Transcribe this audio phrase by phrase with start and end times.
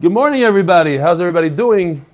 [0.00, 0.96] Good morning, everybody.
[0.96, 2.04] How's everybody doing?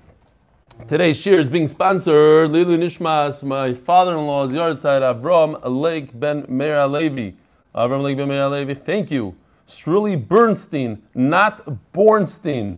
[0.86, 2.50] Today's shir is being sponsored.
[2.50, 7.32] Lilu Nishmas, my father-in-law's yard side, Avram Lake Ben Meir Alevi.
[7.74, 9.34] Avram Lake Ben Meir Alevi, thank you.
[9.66, 12.76] Struli Bernstein, not Bornstein.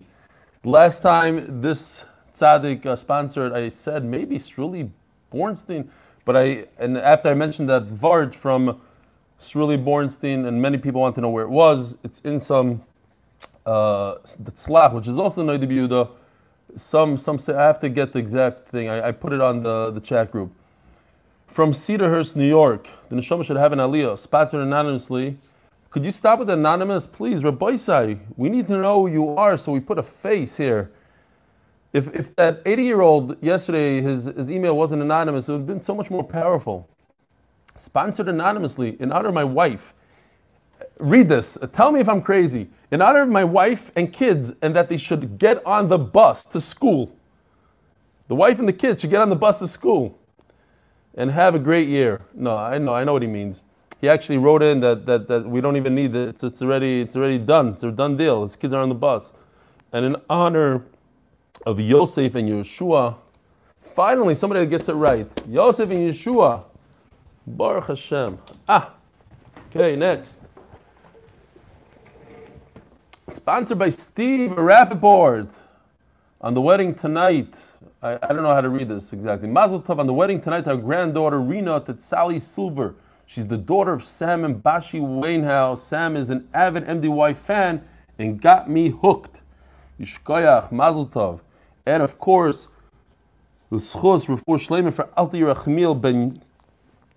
[0.62, 4.88] Last time this tzaddik uh, sponsored, I said maybe Struli
[5.34, 5.88] Bornstein,
[6.24, 8.80] but I and after I mentioned that Vart from
[9.40, 11.96] Struli Bornstein, and many people want to know where it was.
[12.04, 12.82] It's in some
[13.66, 16.10] uh, the tzlach, which is also Noida Yehuda.
[16.76, 18.88] Some some say I have to get the exact thing.
[18.88, 20.52] I, I put it on the, the chat group.
[21.46, 25.36] From Cedarhurst, New York, the neshama should have an aliyah, sponsored anonymously.
[25.90, 27.44] Could you stop with anonymous, please?
[27.44, 27.76] Rabbi
[28.38, 30.90] we need to know who you are, so we put a face here.
[31.92, 35.66] If, if that 80 year old yesterday, his, his email wasn't anonymous, it would have
[35.66, 36.88] been so much more powerful.
[37.76, 39.92] Sponsored anonymously in honor of my wife.
[41.02, 41.58] Read this.
[41.72, 42.68] Tell me if I'm crazy.
[42.90, 46.44] In honor of my wife and kids, and that they should get on the bus
[46.44, 47.14] to school.
[48.28, 50.18] The wife and the kids should get on the bus to school
[51.14, 52.22] and have a great year.
[52.34, 53.62] No, I know, I know what he means
[54.02, 56.28] he actually wrote in that, that, that we don't even need it.
[56.30, 57.68] It's, it's, already, it's already done.
[57.68, 58.42] It's a done deal.
[58.42, 59.32] His kids are on the bus.
[59.92, 60.84] And in honor
[61.64, 63.14] of Yosef and Yeshua,
[63.80, 65.28] finally somebody gets it right.
[65.48, 66.64] Yosef and Yeshua.
[67.46, 68.38] Baruch Hashem.
[68.68, 68.92] Ah,
[69.70, 70.38] okay, next.
[73.28, 75.48] Sponsored by Steve Rappaport
[76.40, 77.54] on the wedding tonight.
[78.02, 79.48] I, I don't know how to read this exactly.
[79.48, 82.96] Mazel Tov on the wedding tonight, our granddaughter Rena Sally Silver.
[83.26, 85.80] She's the daughter of Sam and Bashi Wainhouse.
[85.84, 87.86] Sam is an avid MDY fan
[88.18, 89.40] and got me hooked.
[90.00, 91.40] Yishkoyach, Mazel Tov.
[91.86, 92.66] And of course,
[93.70, 96.42] the schos refor for Alti Rachmil ben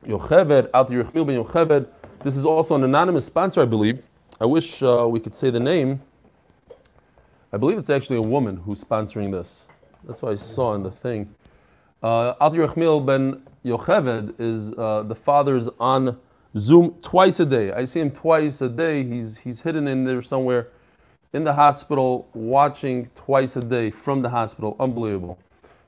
[0.05, 1.87] Yocheved, Alti Rachmil ben Yocheved.
[2.21, 4.03] This is also an anonymous sponsor, I believe.
[4.41, 6.01] I wish uh, we could say the name.
[7.53, 9.63] I believe it's actually a woman who's sponsoring this.
[10.03, 11.33] That's what I saw in the thing.
[12.03, 16.19] Uh, Alti Rachmil ben Yocheved is uh, the father's on
[16.57, 17.71] Zoom twice a day.
[17.71, 19.03] I see him twice a day.
[19.03, 20.67] He's he's hidden in there somewhere
[21.31, 24.75] in the hospital, watching twice a day from the hospital.
[24.81, 25.39] Unbelievable.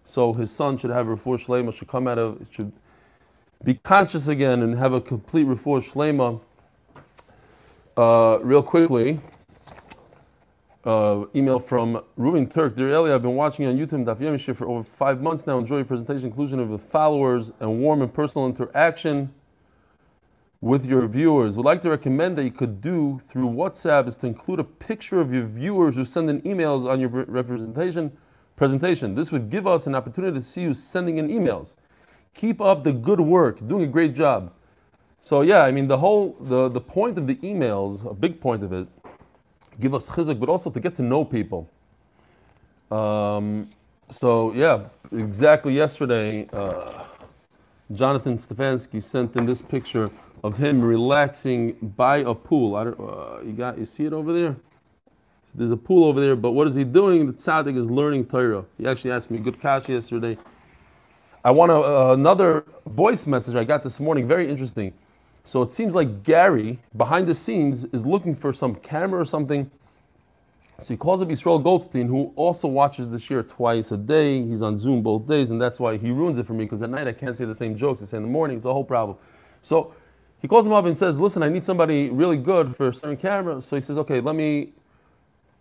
[0.05, 2.71] So his son should have refuah shlema, should come out of, should
[3.65, 6.39] be conscious again and have a complete refuah shlema.
[7.97, 9.19] Uh, real quickly,
[10.85, 12.75] uh, email from Ruben Turk.
[12.75, 15.57] Dear Eli, I've been watching on YouTube Daf Yomi for over five months now.
[15.57, 19.33] Enjoy your presentation, inclusion of the followers, and warm and personal interaction
[20.61, 21.57] with your viewers.
[21.57, 25.19] Would like to recommend that you could do through WhatsApp is to include a picture
[25.19, 28.15] of your viewers who send in emails on your representation
[28.55, 29.15] presentation.
[29.15, 31.73] This would give us an opportunity to see you sending in emails.
[32.35, 34.53] Keep up the good work, doing a great job.
[35.27, 38.63] So yeah, I mean the whole the, the point of the emails, a big point
[38.63, 38.87] of it,
[39.81, 41.69] give us chizuk, but also to get to know people.
[42.89, 43.69] Um,
[44.09, 47.03] so yeah, exactly yesterday, uh,
[47.91, 50.09] Jonathan Stefanski sent in this picture
[50.45, 52.77] of him relaxing by a pool.
[52.77, 54.55] I don't, uh, you got, you see it over there?
[55.53, 57.27] There's a pool over there, but what is he doing?
[57.27, 58.63] The tzaddik is learning Torah.
[58.77, 60.37] He actually asked me good kash yesterday.
[61.43, 64.93] I want uh, another voice message I got this morning, very interesting.
[65.47, 69.71] So it seems like Gary, behind the scenes, is looking for some camera or something.
[70.79, 74.43] So he calls up Yisrael Goldstein, who also watches the shir twice a day.
[74.45, 76.89] He's on Zoom both days, and that's why he ruins it for me, because at
[76.89, 78.57] night I can't say the same jokes I say in the morning.
[78.57, 79.17] It's a whole problem.
[79.61, 79.93] So
[80.41, 83.15] he calls him up and says, Listen, I need somebody really good for a certain
[83.15, 83.61] camera.
[83.61, 84.73] So he says, Okay, let me.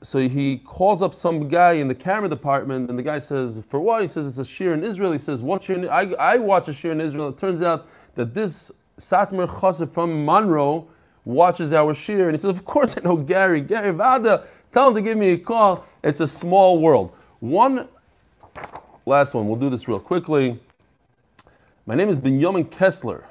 [0.03, 3.79] So he calls up some guy in the camera department, and the guy says, For
[3.79, 4.03] what?
[4.03, 5.13] He says, It's a shir in Israel.
[5.13, 5.45] He says?
[5.45, 7.29] I, I watch a shir in Israel.
[7.29, 7.87] It turns out
[8.17, 10.87] that this Satmar Chassid from Monroe
[11.25, 13.61] watches our shir, and he says, "Of course I know Gary.
[13.61, 15.85] Gary Vada, tell him to give me a call.
[16.03, 17.89] It's a small world." One
[19.05, 19.49] last one.
[19.49, 20.59] We'll do this real quickly.
[21.87, 23.25] My name is Benjamin Kessler.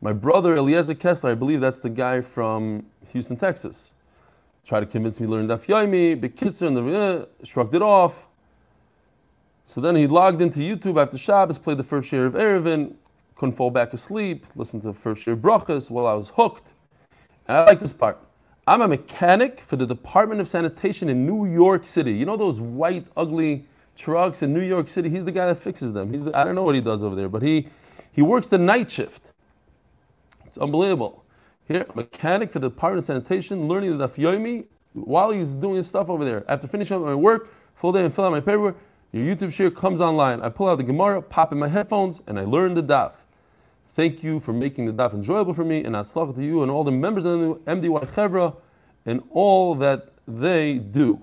[0.00, 3.92] My brother Eliezer Kessler, I believe that's the guy from Houston, Texas.
[4.66, 8.26] Tried to convince me to learn Daf Yomi, Bekitzer, and the uh, shrugged it off.
[9.64, 12.94] So then he logged into YouTube after Shabbos, played the first share of Erevin,
[13.36, 16.72] couldn't fall back asleep, listen to the first year brachas while I was hooked.
[17.48, 18.18] And I like this part.
[18.66, 22.12] I'm a mechanic for the Department of Sanitation in New York City.
[22.12, 23.64] You know those white, ugly
[23.96, 25.08] trucks in New York City?
[25.08, 26.10] He's the guy that fixes them.
[26.10, 27.68] He's the, I don't know what he does over there, but he,
[28.10, 29.32] he works the night shift.
[30.44, 31.24] It's unbelievable.
[31.68, 35.86] Here, mechanic for the Department of Sanitation, learning the Daf Yomi while he's doing his
[35.86, 36.44] stuff over there.
[36.48, 38.76] After finishing my work, full day and fill out my paperwork,
[39.12, 40.40] your YouTube share comes online.
[40.42, 43.12] I pull out the Gemara, pop in my headphones, and I learn the Daf.
[43.96, 46.84] Thank you for making the daf enjoyable for me, and atzlach to you and all
[46.84, 48.54] the members of the MDY Chevra
[49.06, 51.22] and all that they do.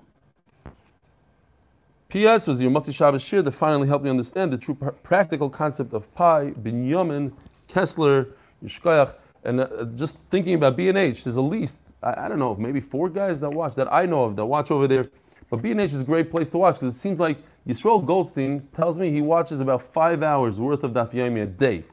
[2.08, 2.48] P.S.
[2.48, 4.74] was the Yom Shabbos Shir that finally helped me understand the true
[5.04, 7.32] practical concept of Pi, Binyamin,
[7.68, 8.26] Kessler,
[8.64, 12.80] Yishkoyach, and uh, just thinking about B&H, there's at least, I, I don't know, maybe
[12.80, 15.08] four guys that watch, that I know of, that watch over there.
[15.48, 17.38] But B&H is a great place to watch because it seems like
[17.68, 21.84] Yisrael Goldstein tells me he watches about five hours worth of Daf Yomi a day.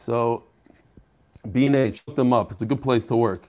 [0.00, 0.44] So
[1.52, 2.52] B&H, look them up.
[2.52, 3.42] It's a good place to work.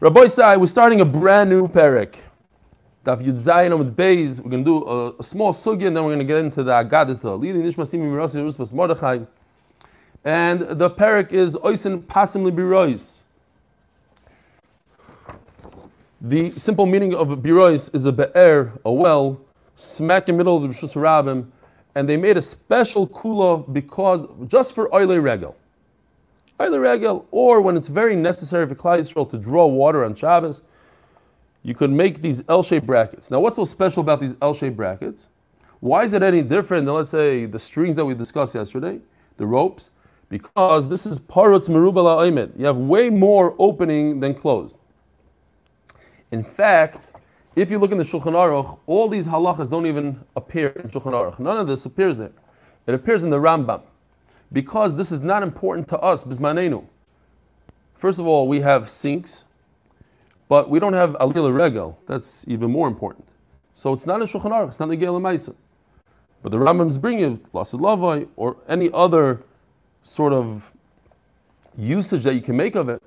[0.00, 2.16] Rabbi Sai, we're starting a brand new parak.
[3.04, 4.40] Daf Yud Zayin with Beis.
[4.40, 6.64] We're going to do a, a, small sugya and then we're going to get into
[6.64, 7.38] the Agadita.
[7.40, 9.20] Lili Nishmasim Mirasi Ruspas Mordechai.
[10.24, 13.20] And the parak is Oisin Pasim Libirois.
[16.20, 19.40] The simple meaning of Birois is a be'er, a well,
[19.76, 21.46] smack in the middle of the Rishus Rabbim,
[21.94, 25.56] and they made a special kula because just for Oile Regel.
[26.60, 30.62] Oile Regel, or when it's very necessary for Klal Yisrael to draw water on Shabbos,
[31.62, 33.30] you could make these L-shaped brackets.
[33.30, 35.28] Now, what's so special about these L-shaped brackets?
[35.80, 39.00] Why is it any different than, let's say, the strings that we discussed yesterday,
[39.36, 39.90] the ropes?
[40.28, 42.58] Because this is parutz merubala oimet.
[42.58, 44.76] You have way more opening than closed.
[46.30, 47.09] In fact,
[47.56, 51.12] if you look in the Shulchan Aruch, all these halachas don't even appear in Shulchan
[51.12, 51.38] Aruch.
[51.38, 52.32] None of this appears there.
[52.86, 53.82] It appears in the Rambam.
[54.52, 56.84] Because this is not important to us, bismanenu.
[57.94, 59.44] First of all, we have sinks,
[60.48, 61.98] but we don't have alila regel.
[62.06, 63.26] That's even more important.
[63.74, 67.38] So it's not in Shulchan Aruch, it's not in the Gela But the Rambam's bringing
[67.52, 69.42] Lasid Lavai or any other
[70.02, 70.72] sort of
[71.76, 73.02] usage that you can make of it.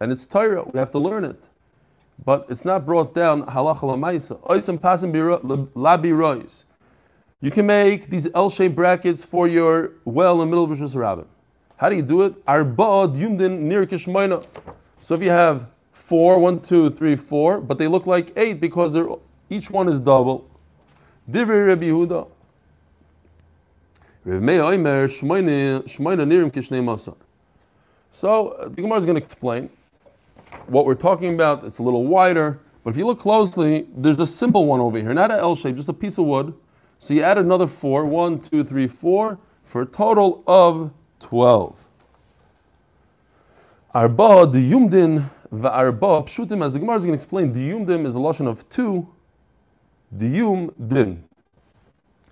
[0.00, 1.42] And it's Torah, we have to learn it.
[2.24, 4.40] But it's not brought down halacha lamaisa.
[4.48, 5.12] Oisam pasim
[5.74, 6.62] labi.
[7.40, 11.26] You can make these L-shaped brackets for your well in the middle of Rosh Hashanah.
[11.76, 12.34] How do you do it?
[12.46, 14.46] Arba yumdin nir kishmayna.
[15.00, 18.92] So if you have four, one, two, three, four, but they look like eight because
[18.92, 19.08] they're
[19.50, 20.48] each one is double.
[21.30, 22.28] Divrei Rabbi Yehuda.
[24.24, 24.30] So
[28.48, 29.68] uh, the Gemara is going to explain
[30.68, 31.64] what we're talking about.
[31.64, 35.14] It's a little wider, but if you look closely, there's a simple one over here,
[35.14, 36.54] not an L shape, just a piece of wood.
[36.98, 41.76] So you add another four, one, two, three, four, for a total of twelve.
[43.94, 48.14] Arba the yumdin va'arba pshutim, as the Gemara is going to explain, the yumdim is
[48.14, 49.06] a lotion of two,
[50.10, 51.22] the yum din.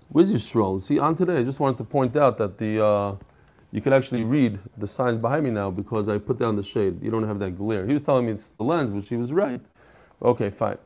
[0.09, 0.79] Where's your stroll?
[0.79, 3.15] See, on today, I just wanted to point out that the uh,
[3.71, 7.01] you can actually read the signs behind me now because I put down the shade.
[7.01, 7.85] You don't have that glare.
[7.85, 9.61] He was telling me it's the lens, which he was right.
[10.21, 10.77] Okay, fine.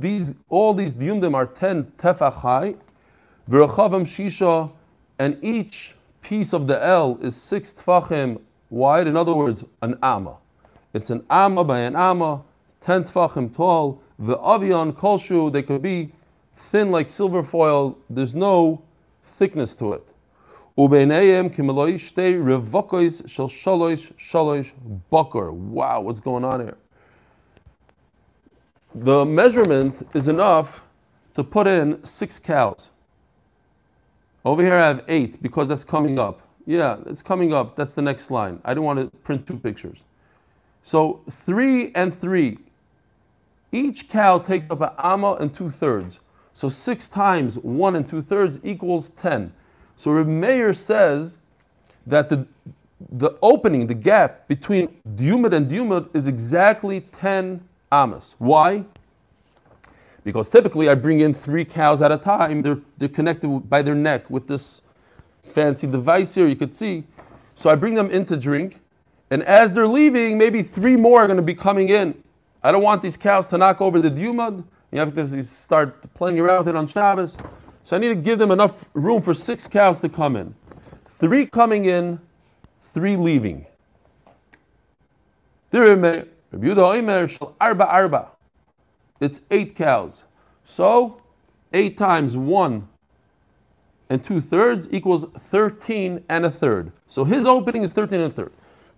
[0.00, 2.74] These all these diumdim are ten tefach high.
[3.48, 4.72] Shisha,
[5.18, 8.40] and each piece of the L is six tfachim
[8.70, 9.06] wide.
[9.06, 10.38] In other words, an amma.
[10.94, 12.42] It's an amma by an amma,
[12.80, 14.02] ten tfachim tall.
[14.18, 16.10] The avion kolshu, they could be
[16.56, 17.96] thin like silver foil.
[18.10, 18.82] There's no
[19.22, 20.06] thickness to it.
[25.52, 26.76] Wow, what's going on here?
[28.94, 30.82] The measurement is enough
[31.34, 32.90] to put in six cows.
[34.44, 36.40] Over here I have eight because that's coming up.
[36.66, 37.76] Yeah, it's coming up.
[37.76, 38.60] That's the next line.
[38.64, 40.04] I don't want to print two pictures.
[40.82, 42.58] So three and three.
[43.72, 46.20] Each cow takes up an amma and two thirds.
[46.56, 49.52] So six times one and two thirds equals ten.
[49.98, 51.36] So Reb Meir says
[52.06, 52.46] that the
[53.10, 57.60] the opening, the gap between diumid and diumid is exactly 10
[57.92, 58.36] amas.
[58.38, 58.86] Why?
[60.24, 62.62] Because typically I bring in three cows at a time.
[62.62, 64.80] They're, they're connected by their neck with this
[65.44, 67.04] fancy device here, you could see.
[67.54, 68.80] So I bring them in to drink.
[69.28, 72.14] And as they're leaving, maybe three more are going to be coming in.
[72.62, 74.64] I don't want these cows to knock over the diumad.
[74.92, 77.36] You have to start playing around with it on Shabbos.
[77.84, 80.54] So I need to give them enough room for six cows to come in.
[81.18, 82.20] Three coming in,
[82.92, 83.66] three leaving.
[89.20, 90.24] It's eight cows.
[90.64, 91.20] So,
[91.72, 92.88] eight times one
[94.10, 96.92] and two thirds equals 13 and a third.
[97.08, 98.52] So his opening is 13 and a third.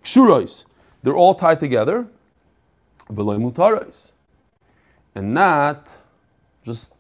[0.04, 0.64] Kshurois,
[1.02, 2.06] they're all tied together.
[5.18, 5.88] And not
[6.62, 6.94] just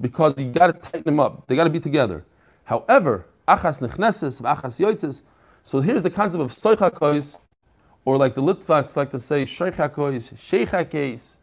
[0.00, 1.46] because you got to tighten them up.
[1.46, 2.24] They got to be together.
[2.64, 5.20] However, achas nechneses, achas yoitzes.
[5.64, 7.36] So here's the concept of soichakois,
[8.06, 11.36] or like the Litvaks like to say, sheichakois, sheikhakeis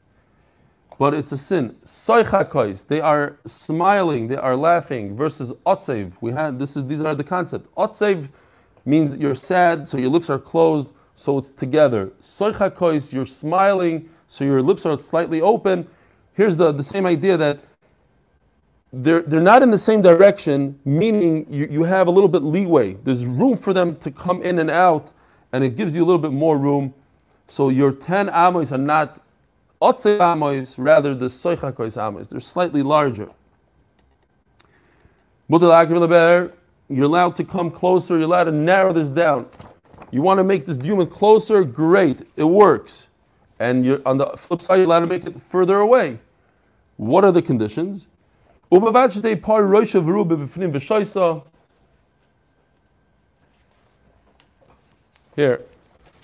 [0.98, 1.76] but it's a sin.
[1.86, 6.12] Soichakois, they are smiling, they are laughing, versus otsev.
[6.22, 7.72] We had this is these are the concept.
[7.76, 8.30] Otsev
[8.86, 12.12] means you're sad, so your lips are closed, so it's together.
[12.22, 15.86] Soichakois, you're smiling, so your lips are slightly open.
[16.36, 17.60] Here's the, the same idea that
[18.94, 22.94] they're, they're not in the same direction, meaning you, you have a little bit leeway.
[23.04, 25.12] There's room for them to come in and out,
[25.52, 26.94] and it gives you a little bit more room.
[27.50, 29.22] So your 10 amos are not
[29.82, 32.30] otze amos, rather the soichakois amos.
[32.30, 33.30] They're slightly larger.
[35.50, 39.48] You're allowed to come closer, you're allowed to narrow this down.
[40.10, 41.66] You want to make this human closer?
[41.66, 43.08] Great, it works.
[43.62, 46.18] And you're, on the flip side, you're allowed to make it further away.
[46.98, 48.08] What are the conditions?
[55.36, 55.62] Here,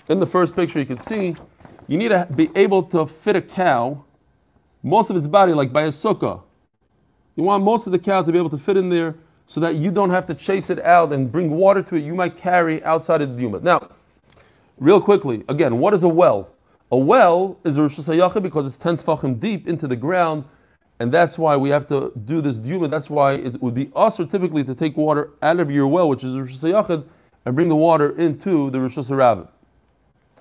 [0.08, 1.36] in the first picture, you can see
[1.86, 4.02] you need to be able to fit a cow,
[4.82, 6.42] most of its body, like by a sukkah.
[7.36, 9.14] You want most of the cow to be able to fit in there
[9.46, 12.00] so that you don't have to chase it out and bring water to it.
[12.00, 13.60] You might carry outside of the Duma.
[13.60, 13.90] Now,
[14.78, 16.50] real quickly, again, what is a well?
[16.90, 20.44] A well is a Rosh Hashanah because it's 10 tefachim deep into the ground,
[21.00, 22.88] and that's why we have to do this Duma.
[22.88, 26.24] That's why it would be also typically to take water out of your well, which
[26.24, 27.04] is a Rosh Hashanah,
[27.44, 29.48] and bring the water into the Rosh Hashanah.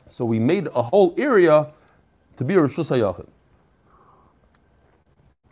[0.08, 1.74] So we made a whole area
[2.38, 3.28] to be a Rosh Hashanah.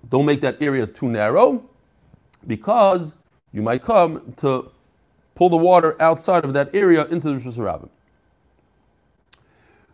[0.09, 1.61] Don't make that area too narrow
[2.47, 3.13] because
[3.51, 4.71] you might come to
[5.33, 7.89] pull the water outside of that area into the Rosh Hashanah.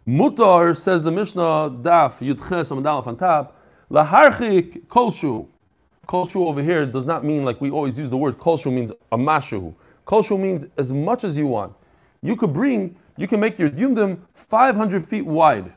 [0.08, 3.56] Mutar says the Mishnah Daf Yudches Amadalaf on top.
[3.92, 5.46] Laharchik kolshu.
[6.08, 9.18] Kolshu over here does not mean like we always use the word kolshu means a
[9.18, 9.72] mashu.
[10.08, 11.74] Kolshu means as much as you want.
[12.24, 15.72] You could bring, you can make your yumdim 500 feet wide.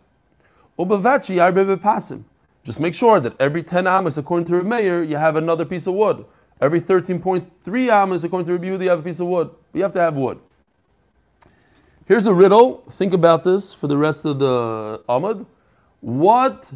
[0.78, 2.24] Ubavachi arbe pasim.
[2.64, 5.92] Just make sure that every 10 amos, according to Meir, you have another piece of
[5.92, 6.24] wood.
[6.62, 9.50] Every 13.3 amos, according to Rabbi Yehuda, you have a piece of wood.
[9.74, 10.40] You have to have wood.
[12.06, 12.84] Here's a riddle.
[12.92, 15.46] Think about this for the rest of the Amud.
[16.00, 16.70] What,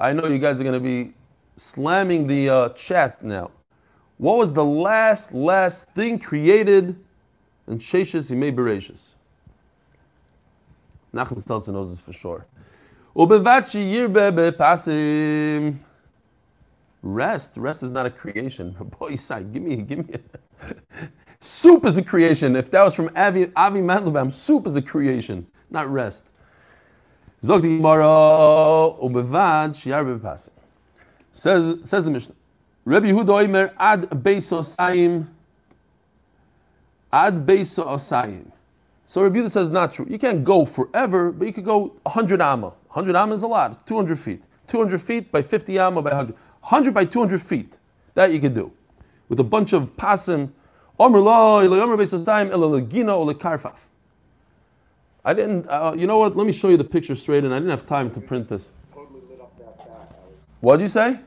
[0.00, 1.12] I know you guys are going to be
[1.58, 3.50] slamming the uh, chat now.
[4.16, 6.96] What was the last, last thing created
[7.68, 9.10] in Sheshis Imei Bereshis?
[11.12, 12.46] Nachman Seltzer knows this for sure.
[13.14, 15.76] Ubevachi yirbe pasim.
[17.02, 18.74] Rest, rest is not a creation.
[18.98, 20.14] Boy, side, give me, give me.
[21.44, 22.56] Soup is a creation.
[22.56, 26.24] If that was from Avi, Avi Mandelbaum, soup is a creation, not rest.
[27.42, 27.60] Says
[31.82, 32.34] says the Mishnah.
[32.86, 35.26] Rabbi Yehuda ad beiso osayim
[37.12, 38.44] ad beiso.
[39.04, 40.06] So Rabbi says not true.
[40.08, 42.68] You can't go forever, but you could go 100 amma.
[42.88, 44.44] 100 amma is a lot, 200 feet.
[44.68, 46.34] 200 feet by 50 amma by 100.
[46.62, 47.76] 100 by 200 feet.
[48.14, 48.72] That you can do.
[49.28, 50.50] With a bunch of pasim.
[55.24, 56.36] I didn't, uh, you know what?
[56.36, 58.68] Let me show you the picture straight, and I didn't have time to print this.
[60.60, 61.18] What did you say?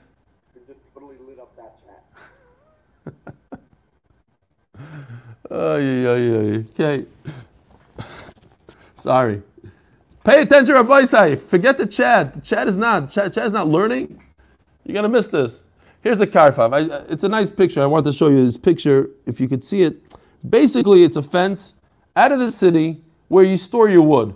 [5.50, 6.64] Yeah, yeah, yeah.
[6.74, 7.06] Okay.
[8.96, 9.42] Sorry.
[10.24, 11.36] Pay attention, Rabbi Say.
[11.38, 12.34] Forget the chat.
[12.34, 13.10] The chat is not.
[13.10, 14.22] Chat, chat is not learning.
[14.86, 15.64] You're gonna miss this.
[16.08, 16.72] Here's a karfav.
[16.72, 17.84] Uh, it's a nice picture.
[17.84, 20.16] I want to show you this picture if you could see it.
[20.50, 21.74] Basically, it's a fence
[22.16, 24.34] out of the city where you store your wood.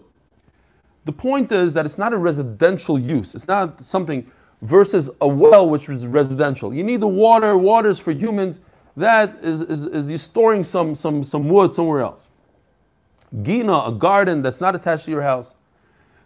[1.05, 3.35] The point is that it's not a residential use.
[3.35, 4.29] It's not something
[4.63, 6.73] versus a well which is residential.
[6.73, 7.57] You need the water.
[7.57, 8.59] Water is for humans.
[8.97, 12.27] That is, is, is you storing some, some, some wood somewhere else.
[13.43, 15.53] Gina, a garden that's not attached to your house.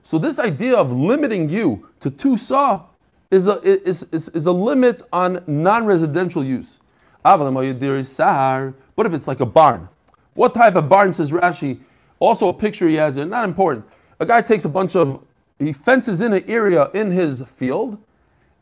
[0.01, 2.85] So this idea of limiting you to two saw
[3.31, 6.79] is a, is, is, is a limit on non-residential use.
[7.23, 9.89] But if it's like a barn,
[10.35, 11.79] what type of barn says Rashi?
[12.19, 13.85] Also a picture he has there, not important.
[14.19, 15.23] A guy takes a bunch of,
[15.59, 17.97] he fences in an area in his field,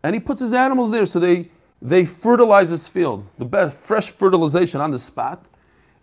[0.04, 1.50] and he puts his animals there so they,
[1.82, 5.46] they fertilize his field, the best fresh fertilization on the spot.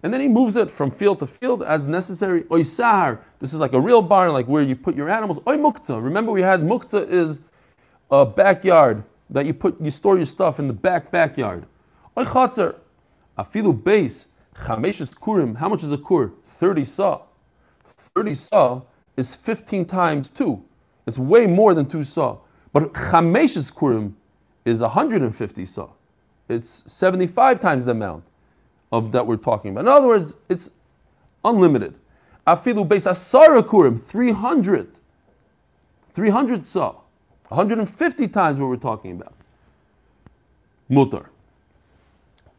[0.02, 2.45] And then he moves it from field to field as necessary.
[2.45, 5.38] Oisar, this is like a real barn, like where you put your animals.
[5.47, 7.40] Oy mukta, remember we had mukta is
[8.11, 11.64] a backyard that you put you store your stuff in the back backyard.
[12.19, 12.76] Oy chatzer,
[13.38, 15.57] afilu base, chameshes kurim.
[15.57, 16.33] How much is a kur?
[16.45, 17.23] Thirty saw.
[18.14, 18.83] Thirty saw
[19.17, 20.62] is fifteen times two.
[21.07, 22.38] It's way more than two saw.
[22.73, 24.14] But chameshes kurim
[24.64, 25.90] is hundred and fifty saw.
[26.49, 28.25] It's seventy-five times the amount
[28.93, 29.83] of that we're talking about.
[29.83, 30.71] In other words, it's
[31.45, 31.95] unlimited.
[32.47, 34.88] Afilu base asara kurim, 300.
[36.14, 36.97] 300 saw.
[37.50, 39.35] 150 times what we're talking about.
[40.88, 41.26] Mutar.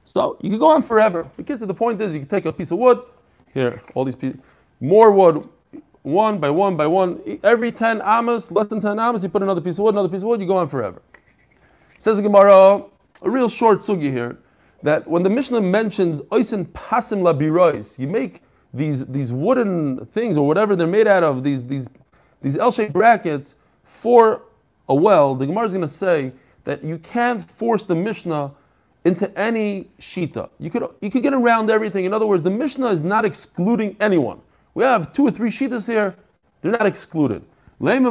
[0.06, 1.30] So you can go on forever.
[1.38, 3.02] Because the point is, you can take a piece of wood,
[3.54, 4.38] here, all these pieces,
[4.82, 5.48] more wood,
[6.04, 7.22] one by one by one.
[7.44, 10.24] Every 10 amas, less than 10 amas, you put another piece of wood, another piece
[10.24, 11.02] of wood, you go on forever.
[11.98, 12.84] Says the Gemara,
[13.22, 14.40] a real short sugi here,
[14.84, 18.42] that when the Mishnah mentions oisin pasim labirois, you make
[18.74, 21.88] these, these wooden things or whatever they're made out of, these, these,
[22.42, 24.42] these L-shaped brackets for
[24.92, 26.34] a well, the Gemara is going to say
[26.66, 28.52] that you can't force the Mishnah
[29.06, 30.50] into any shita.
[30.60, 32.04] You could, you could get around everything.
[32.04, 34.42] In other words, the Mishnah is not excluding anyone.
[34.74, 36.14] We have two or three shitas here,
[36.62, 37.42] they're not excluded.
[37.80, 38.02] Perhaps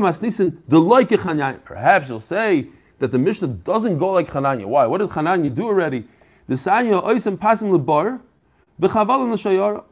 [2.08, 2.66] you'll say
[2.98, 4.64] that the Mishnah doesn't go like Chananya.
[4.64, 4.86] Why?
[4.86, 6.04] What did Chananya do already?
[6.48, 7.36] The Sanya Oisim.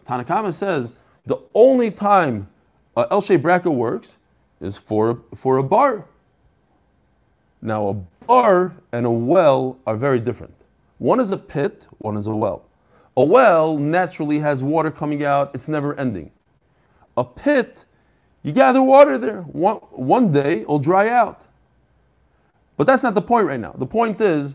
[0.07, 0.95] Tanakama says
[1.27, 2.49] the only time
[2.97, 4.17] a L shaped bracket works
[4.61, 6.07] is for, for a bar.
[7.61, 7.95] Now, a
[8.27, 10.55] bar and a well are very different.
[10.99, 12.65] One is a pit, one is a well.
[13.17, 16.31] A well naturally has water coming out, it's never ending.
[17.17, 17.85] A pit,
[18.43, 19.43] you gather water there.
[19.43, 21.43] One, one day it'll dry out.
[22.77, 23.73] But that's not the point right now.
[23.77, 24.55] The point is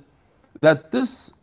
[0.61, 1.33] that this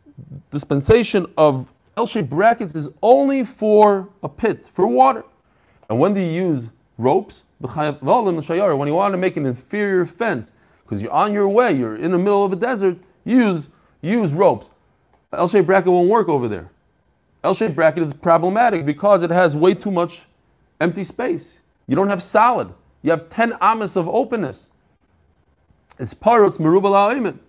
[0.49, 5.23] dispensation of L shaped brackets is only for a pit, for water.
[5.89, 7.43] And when do you use ropes?
[7.59, 10.53] When you want to make an inferior fence,
[10.91, 13.69] because you're on your way, you're in the middle of a desert, use,
[14.01, 14.71] use ropes.
[15.31, 16.69] L-shaped bracket won't work over there.
[17.45, 20.23] L-shaped bracket is problematic because it has way too much
[20.81, 21.61] empty space.
[21.87, 22.73] You don't have solid.
[23.03, 24.69] You have 10 amas of openness.
[25.97, 27.39] It's parot's merubal ha'oimen.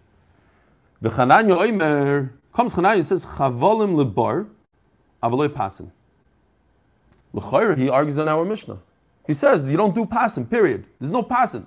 [1.01, 4.47] The Chananya oimer, comes Chananya and says, chavolim lebar,
[5.21, 5.91] avaloi pasim.
[7.33, 8.79] L'chayr, he argues on our Mishnah.
[9.27, 10.87] He says, you don't do pasim, period.
[11.01, 11.67] There's no pasim.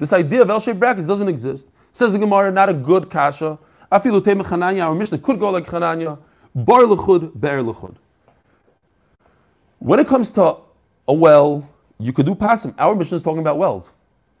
[0.00, 1.68] This idea of L-shaped brackets doesn't exist.
[1.92, 3.58] Says the Gemara, not a good kasha.
[3.92, 6.18] Afilu Tema Chananya, our Mishnah could go like Chananya.
[6.54, 7.96] Bar Lechud, Be'er Lechud.
[9.78, 10.56] When it comes to
[11.06, 12.74] a well, you could do pasim.
[12.78, 13.90] Our Mishnah is talking about wells.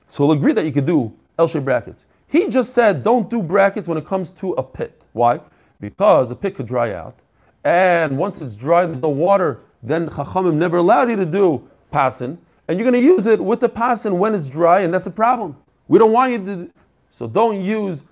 [0.08, 2.06] So we'll agree that you could do L-shaped brackets.
[2.26, 5.04] He just said don't do brackets when it comes to a pit.
[5.12, 5.40] Why?
[5.78, 7.18] Because a pit could dry out.
[7.64, 12.38] And once it's dry, there's no water, then Chachamim never allowed you to do pasim.
[12.70, 15.10] And you're going to use it with the pasim when it's dry, and that's a
[15.10, 15.56] problem.
[15.88, 16.70] We don't want you to.
[17.10, 18.04] So don't use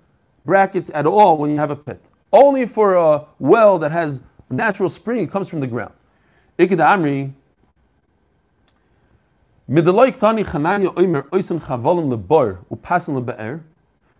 [0.44, 2.02] brackets at all when you have a pit.
[2.32, 5.92] Only for a well that has natural spring, it comes from the ground.
[6.58, 7.32] Ikid Amri,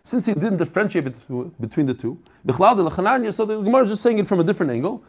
[0.03, 1.03] since he didn't differentiate
[1.59, 5.03] between the two, so the Gemara is just saying it from a different angle.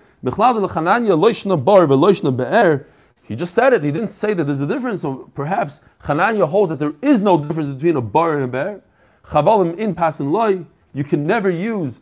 [3.30, 3.84] He just said it.
[3.84, 5.02] He didn't say that there's a difference.
[5.02, 8.80] So perhaps Chananya holds that there is no difference between a bar and a bear.
[9.24, 10.64] Chavalim in pasin loy.
[10.94, 12.00] You can never use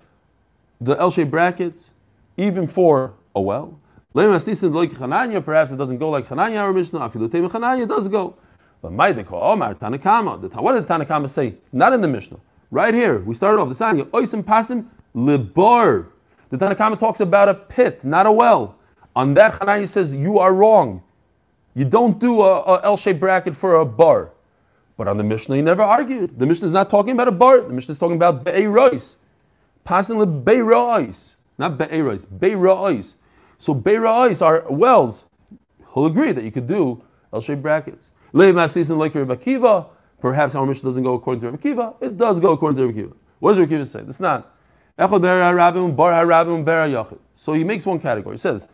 [0.80, 1.90] the L-shaped brackets,
[2.38, 3.78] even for a well.
[4.14, 7.00] Perhaps it doesn't go like Chananya or Mishnah.
[7.00, 8.34] Afilutem Chananya does go.
[8.80, 10.40] But Omar Tanakama.
[10.62, 11.56] What did Tanakama say?
[11.72, 12.38] Not in the Mishnah.
[12.70, 14.00] Right here, we started off the sign.
[14.00, 16.06] Oisim pasim libar.
[16.48, 18.76] The Tanakama talks about a pit, not a well.
[19.14, 21.02] On that, Chananya says you are wrong.
[21.78, 24.32] You don't do a, a L-shaped bracket for a bar.
[24.96, 26.36] But on the Mishnah, he never argued.
[26.36, 27.60] The Mishnah is not talking about a bar.
[27.60, 29.14] The Mishnah is talking about be'erois.
[29.84, 31.36] Passing the be'erois.
[31.56, 33.14] Not be'erois, be'erois.
[33.58, 35.24] So be'erois are wells.
[35.94, 37.00] He'll agree that you could do
[37.32, 38.10] L-shaped brackets.
[38.34, 39.86] Le'masis like Rabbi Kiva.
[40.20, 41.94] Perhaps our Mishnah doesn't go according to Rabbi Kiva.
[42.00, 43.14] It does go according to Rabbi Kiva.
[43.38, 44.00] What does Rabbi Kiva say?
[44.00, 44.52] It's not.
[47.34, 48.34] So he makes one category.
[48.34, 48.66] He says,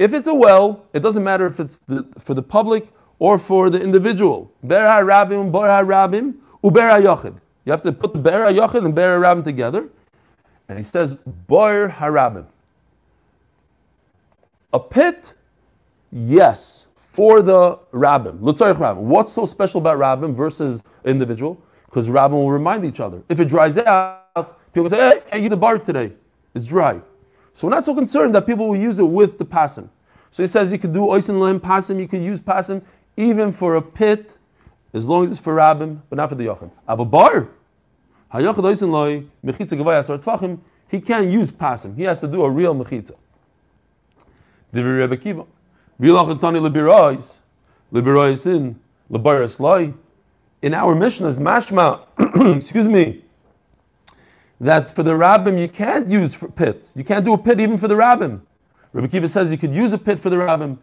[0.00, 3.68] if it's a well, it doesn't matter if it's the, for the public or for
[3.68, 4.50] the individual.
[4.62, 7.38] Ber harabim, bar harabim, uber hayachid.
[7.66, 9.90] You have to put the ber hayachid and ber harabim together.
[10.70, 12.46] And he says bar harabim.
[14.72, 15.34] A pit,
[16.10, 18.38] yes, for the rabbim.
[18.38, 19.02] Lutzarich rabbim.
[19.02, 21.60] What's so special about rabbim versus individual?
[21.84, 23.22] Because rabbim will remind each other.
[23.28, 26.12] If it dries out, people say, hey, can't eat the bar today.
[26.54, 27.02] It's dry.
[27.54, 29.88] So we're not so concerned that people will use it with the pasim.
[30.30, 32.82] So he says you could do oisin lim pasim, you could use pasim
[33.16, 34.38] even for a pit,
[34.94, 36.70] as long as it's for rabbim, but not for the yochim.
[36.88, 37.48] Av a bar,
[38.32, 40.58] oisin loy mechitza asar tfachim,
[40.88, 41.96] he can't use pasim.
[41.96, 43.14] He has to do a real mechitza.
[44.72, 45.44] Divi Rebbe Kiva.
[46.00, 47.38] Vilach tani lebirois,
[47.92, 48.78] lebirois in
[49.60, 49.92] loy.
[50.62, 52.00] In our Mishnah's mashma,
[52.56, 53.24] excuse me,
[54.60, 56.92] that for the rabbim you can't use pits.
[56.96, 58.40] You can't do a pit even for the rabbim.
[58.92, 60.76] Rabbi Kiva says you could use a pit for the rabbim.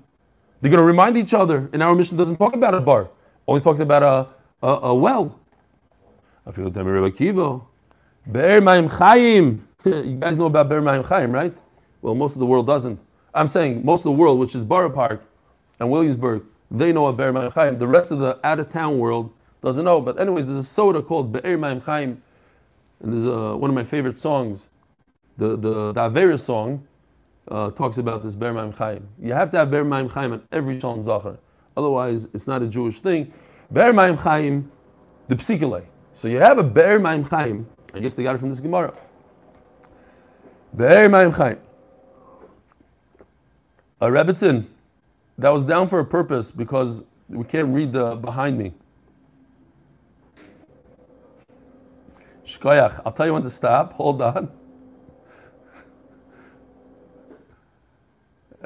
[0.62, 1.70] They're going to remind each other.
[1.74, 3.10] And our mission doesn't talk about a bar,
[3.48, 5.40] only talks about a, a, a well.
[6.46, 7.62] I feel like Rabbi Kiva.
[8.32, 9.64] Be'er Ma'im Chaim.
[9.86, 11.56] You guys know about Be'er Ma'im Chaim, right?
[12.02, 13.00] Well, most of the world doesn't.
[13.34, 15.24] I'm saying most of the world, which is Borough Park
[15.80, 17.78] and Williamsburg, they know about Be'er Mayim Chaim.
[17.78, 19.32] The rest of the out of town world
[19.64, 20.02] doesn't know.
[20.02, 22.22] But anyways, there's a soda called Be'er Mayim Chaim,
[23.02, 24.68] and there's a, one of my favorite songs.
[25.38, 26.86] The the, the song
[27.50, 29.08] uh, talks about this Be'er Mayim Chaim.
[29.22, 31.38] You have to have Be'er Mayim Chaim on every Shalom Zachar.
[31.76, 33.32] Otherwise, it's not a Jewish thing.
[33.72, 34.72] Be'er Mayim Chaim,
[35.28, 35.84] the Psikale.
[36.14, 37.68] So you have a Be'er Mayim Chaim.
[37.94, 38.94] I guess they got it from this Gemara.
[40.76, 41.60] Be'er Mayim Chaim.
[44.02, 44.66] A Rebbitzin,
[45.38, 48.74] that was down for a purpose because we can't read the behind me.
[52.48, 53.94] Shkoyach, I'll tell you when to stop.
[53.94, 54.52] Hold on.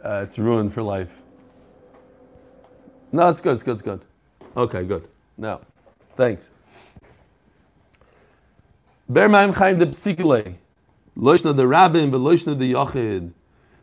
[0.04, 1.22] Uh, it's ruined for life.
[3.12, 4.02] No, it's good, it's good, it's good.
[4.58, 5.08] Okay, good.
[5.38, 5.62] Now,
[6.16, 6.50] thanks.
[9.10, 10.56] Ber Maim Chaim de Psikile.
[11.16, 13.32] Loishna the Rabbin, but Loishna the Yachid.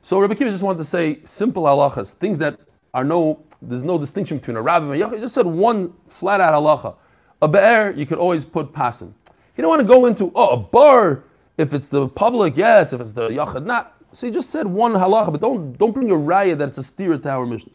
[0.02, 2.58] So Rabbi Kiva just wanted to say simple halachas, things that
[2.94, 5.14] are no, there's no distinction between a rabbin and a yachid.
[5.14, 6.96] He just said one flat out halacha.
[7.42, 9.12] A be'er, you could always put pasim.
[9.58, 11.24] You don't want to go into, oh, a bar,
[11.56, 14.00] if it's the public, yes, if it's the yachid, not.
[14.12, 16.82] So he just said one halacha, but don't don't bring a raya that it's a
[16.84, 17.72] steer to our mission.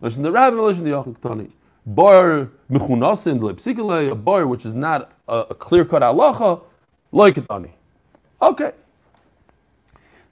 [0.00, 1.50] Listen, the rabbin, listen, the yachid tani.
[1.84, 6.62] Bar mechunasin lepsikale, a bar which is not a, a clear cut halacha,
[7.12, 7.74] like tani.
[8.40, 8.72] Okay.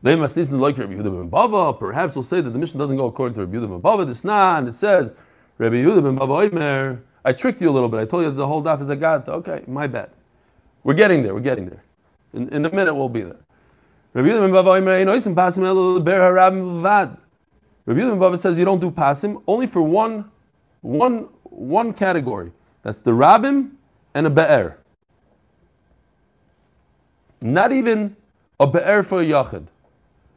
[0.03, 1.79] They must listen like Rabbi Yehuda ben Bava.
[1.79, 4.07] Perhaps we'll say that the mission doesn't go according to Rabbi Yehuda ben Bava.
[4.07, 5.13] This and it says
[5.59, 7.03] Rabbi Yehuda ben Bava Oimer.
[7.27, 8.01] I tricked you a little bit.
[8.01, 9.29] I told you that the whole daf is a god.
[9.29, 10.09] Okay, my bad.
[10.83, 11.35] We're getting there.
[11.35, 11.83] We're getting there.
[12.33, 13.41] In, in a minute, we'll be there.
[14.15, 14.81] Rabbi ben Bava.
[14.81, 16.35] Einoisim pasim el ber
[16.81, 17.17] vad.
[17.87, 20.31] Rabbi ben Bava says you don't do pasim only for one,
[20.81, 22.53] one, one category.
[22.83, 23.73] That's the rabbim
[24.15, 24.79] and a be'er.
[27.43, 28.17] Not even
[28.59, 29.67] a be'er for a yachid.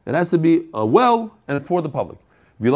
[0.05, 2.19] It has to be a well and for the public.
[2.59, 2.73] In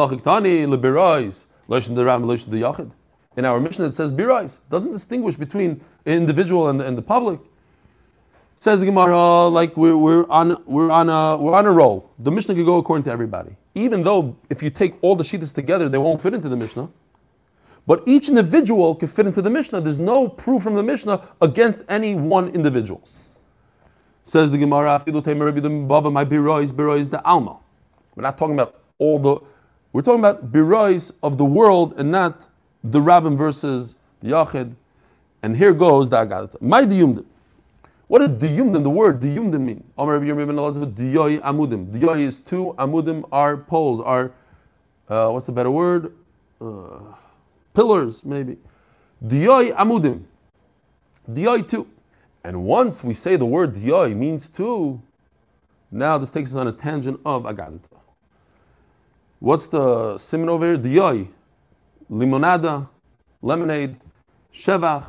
[3.45, 4.61] our mission, it says birais.
[4.69, 7.39] Doesn't distinguish between individual and, and the public.
[8.59, 12.09] Says the Gemara, like we're, we're on we're on a we're on a roll.
[12.19, 15.53] The Mishnah could go according to everybody, even though if you take all the shittas
[15.53, 16.89] together, they won't fit into the Mishnah.
[17.85, 19.81] But each individual could fit into the Mishnah.
[19.81, 23.01] There's no proof from the Mishnah against any one individual.
[24.25, 27.57] Says the Gemara, my birois, birois the alma.
[28.15, 29.39] We're not talking about all the,
[29.93, 32.45] we're talking about birois of the world and not
[32.83, 34.75] the rabbin versus the yachid.
[35.43, 36.61] And here goes the agadata.
[36.61, 37.23] My diyumdim.
[38.07, 39.83] What does diyumdim, the word diyumdim mean?
[39.97, 41.87] Amar Rabbi Yirmiyah diyoy amudim.
[41.91, 44.31] Diyoy is two, amudim are poles, are,
[45.09, 46.13] uh, what's the better word?
[46.61, 46.99] Uh,
[47.73, 48.57] pillars, maybe.
[49.25, 50.23] Diyoy amudim.
[51.29, 51.85] Diyoy two.
[52.45, 55.01] And once we say the word diyoy means two,
[55.91, 57.81] now this takes us on a tangent of agadat.
[59.39, 60.77] What's the simon over here?
[60.77, 61.27] Diyoy,
[62.09, 62.87] limonada,
[63.43, 63.97] lemonade,
[64.53, 65.07] shevach.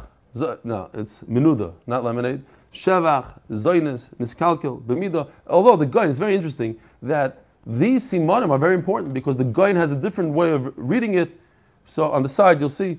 [0.64, 2.42] No, it's menuda, not lemonade.
[2.72, 5.28] Shevach, zoynes, niskalkel, bemida.
[5.46, 9.72] Although the guy is very interesting that these simanim are very important because the guy
[9.74, 11.38] has a different way of reading it.
[11.86, 12.98] So on the side you'll see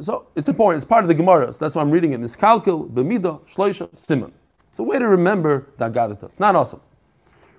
[0.00, 0.82] so it's important.
[0.82, 1.52] It's part of the Gemara.
[1.52, 2.20] So that's why I'm reading it.
[2.20, 4.32] Niskalkil, Bemida, Shloisha, Simon.
[4.70, 6.26] It's a way to remember that Gadata.
[6.26, 6.80] It's not awesome.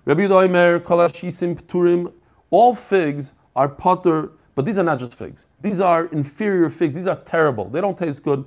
[0.05, 2.11] Rabbi Yudoimer, Kalashisim, Pturim,
[2.49, 5.47] all figs are potter, but these are not just figs.
[5.61, 6.95] These are inferior figs.
[6.95, 7.69] These are terrible.
[7.69, 8.45] They don't taste good.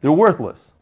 [0.00, 0.74] They're worthless.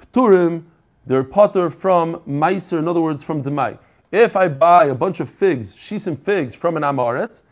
[0.00, 0.64] Pturim,
[1.06, 3.78] they're potter from Meiser, in other words, from Demai.
[4.12, 7.42] If I buy a bunch of figs, shisim figs from an Amaret,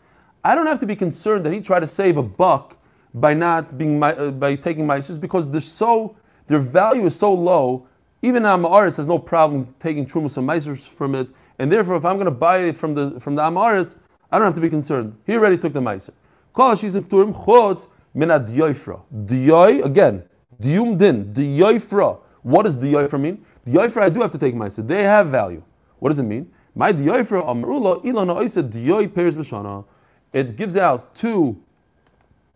[0.43, 2.77] I don't have to be concerned that he tried to save a buck
[3.15, 6.15] by not being uh, by taking ma'ases because they're so
[6.47, 7.87] their value is so low.
[8.21, 11.27] Even an Amaretz has no problem taking trumas and ma'ases from it,
[11.59, 13.95] and therefore, if I'm going to buy it from the from the Amaretz,
[14.31, 15.15] I don't have to be concerned.
[15.25, 16.11] He already took the ma'aser.
[16.53, 19.01] Kol shizim turim chutz min adyoifra.
[19.25, 20.23] Dyoy again.
[20.61, 21.33] Diyum din.
[21.33, 22.19] Dyoifra.
[22.43, 23.45] What does dyoifra mean?
[23.65, 24.87] Dyoifra I do have to take ma'aser.
[24.87, 25.63] They have value.
[25.99, 26.51] What does it mean?
[26.75, 29.85] My dyoifra amrula ilana oisa dyoy peres b'shana.
[30.33, 31.61] It gives out two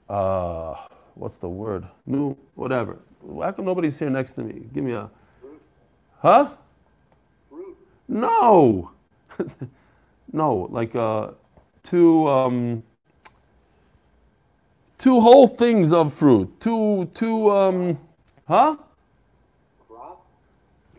[0.09, 0.75] uh,
[1.15, 1.85] what's the word?
[2.05, 2.97] New, whatever.
[3.21, 4.65] Why come nobody's here next to me?
[4.73, 5.09] Give me a,
[6.19, 6.51] huh?
[8.07, 8.91] No,
[10.31, 11.31] no, like uh,
[11.81, 12.83] two, um,
[14.99, 16.59] two whole things of fruit.
[16.59, 17.97] Two, two, um,
[18.47, 18.75] huh?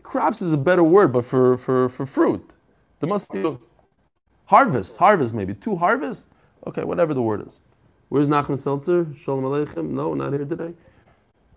[0.07, 0.41] Crops.
[0.41, 2.55] Is a better word, but for for for fruit,
[3.01, 3.57] there must be a
[4.45, 4.95] harvest.
[4.95, 6.27] Harvest maybe two harvests.
[6.65, 7.59] Okay, whatever the word is.
[8.07, 9.05] Where's Nachman Seltzer?
[9.17, 9.89] Shalom Aleichem?
[9.89, 10.73] No, not here today.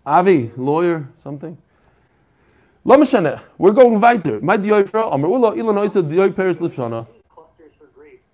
[0.05, 1.57] Avi, lawyer, something.
[2.83, 2.97] Lo
[3.57, 4.41] We're going weiter.
[4.41, 7.07] My dioifra, Amar Ula, ilana, dioi peris lipshana.
[7.29, 8.25] Clusters for grapes.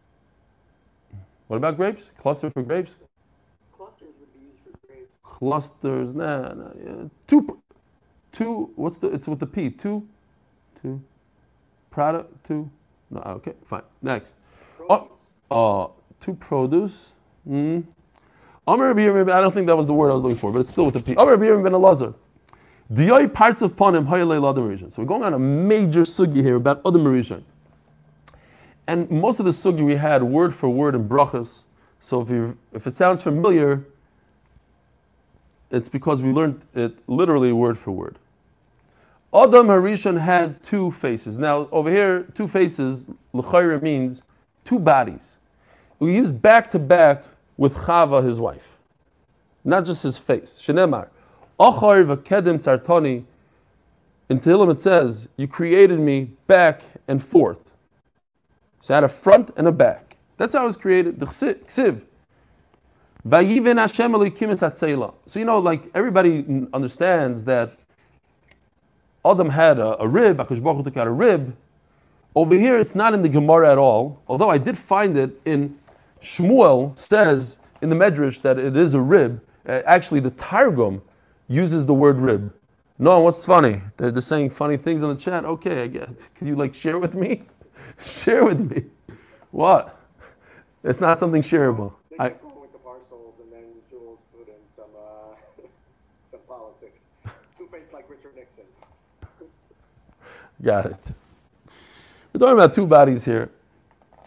[1.47, 2.10] What about grapes?
[2.17, 2.95] Cluster for grapes?
[3.77, 4.58] Clusters would be used
[5.21, 6.15] clusters.
[6.15, 7.08] Nah, nah yeah.
[7.27, 7.62] two,
[8.32, 8.72] two.
[8.76, 9.08] What's the?
[9.08, 9.70] It's with the P.
[9.70, 10.08] Two,
[10.82, 11.02] two.
[11.90, 12.46] Product.
[12.46, 12.70] Two.
[13.10, 13.22] No.
[13.22, 13.54] Okay.
[13.66, 13.84] Fine.
[14.02, 14.36] Next.
[14.90, 15.10] Oh,
[15.52, 15.88] uh,
[16.20, 17.13] two produce.
[17.48, 17.82] Hmm.
[18.70, 20.96] I don't think that was the word I was looking for, but it's still with
[20.96, 21.16] the P.
[21.16, 22.13] Amr ben Elazar.
[22.90, 27.04] The parts of Panim Hayalei So we're going on a major sugi here about Adam
[27.04, 27.44] Harishon.
[28.88, 31.66] And most of the sugi we had word for word in brachas.
[32.00, 33.86] So if, you, if it sounds familiar,
[35.71, 38.17] it's because we learned it literally word for word.
[39.34, 41.38] Adam Harishon had two faces.
[41.38, 44.21] Now, over here, two faces, l'chayre means
[44.63, 45.38] two bodies.
[45.99, 47.25] We use back to back
[47.58, 48.77] with Chava, his wife,
[49.65, 50.62] not just his face.
[50.62, 51.10] Shenemar,
[51.60, 53.25] Achar v'kedem tzartani.
[54.30, 57.75] In Tehillim it says, "You created me back and forth."
[58.82, 60.17] So I had a front and a back.
[60.38, 61.19] That's how I was created.
[61.19, 62.01] The ksiv.
[63.25, 67.77] Vayiven Hashem Elokim So you know, like everybody understands that
[69.25, 70.38] Adam had a, a rib.
[70.38, 71.56] Akash Baruch took out a rib.
[72.36, 74.21] Over here, it's not in the Gemara at all.
[74.27, 75.77] Although I did find it in
[76.21, 79.41] Shmuel says in the Medrash that it is a rib.
[79.67, 81.01] Uh, actually, the Targum
[81.47, 82.53] uses the word rib.
[82.99, 83.82] No, what's funny?
[83.97, 85.45] They're, they're saying funny things in the chat.
[85.45, 86.10] Okay, I get.
[86.36, 87.43] Can you like share with me?
[88.06, 88.86] share with me.
[89.51, 89.99] What?
[90.84, 91.93] It's not something shareable.
[92.19, 92.34] I,
[100.62, 101.13] Got it.
[102.34, 103.50] We're talking about two bodies here,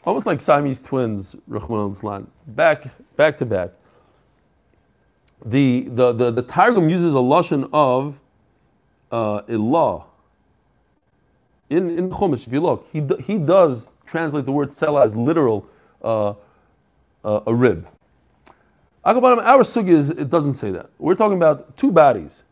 [0.05, 2.85] almost like Siamese twins, Rahman al back,
[3.17, 3.71] back to back.
[5.45, 8.19] The, the, the, the Targum uses a lashon of
[9.11, 10.05] uh, ilah.
[11.71, 15.67] In, in Chumash, if you look, he, he does translate the word tzela as literal
[16.03, 16.35] uh,
[17.25, 17.87] uh, a rib.
[19.05, 20.91] Our sugi is, it doesn't say that.
[20.99, 22.43] We're talking about two bodies.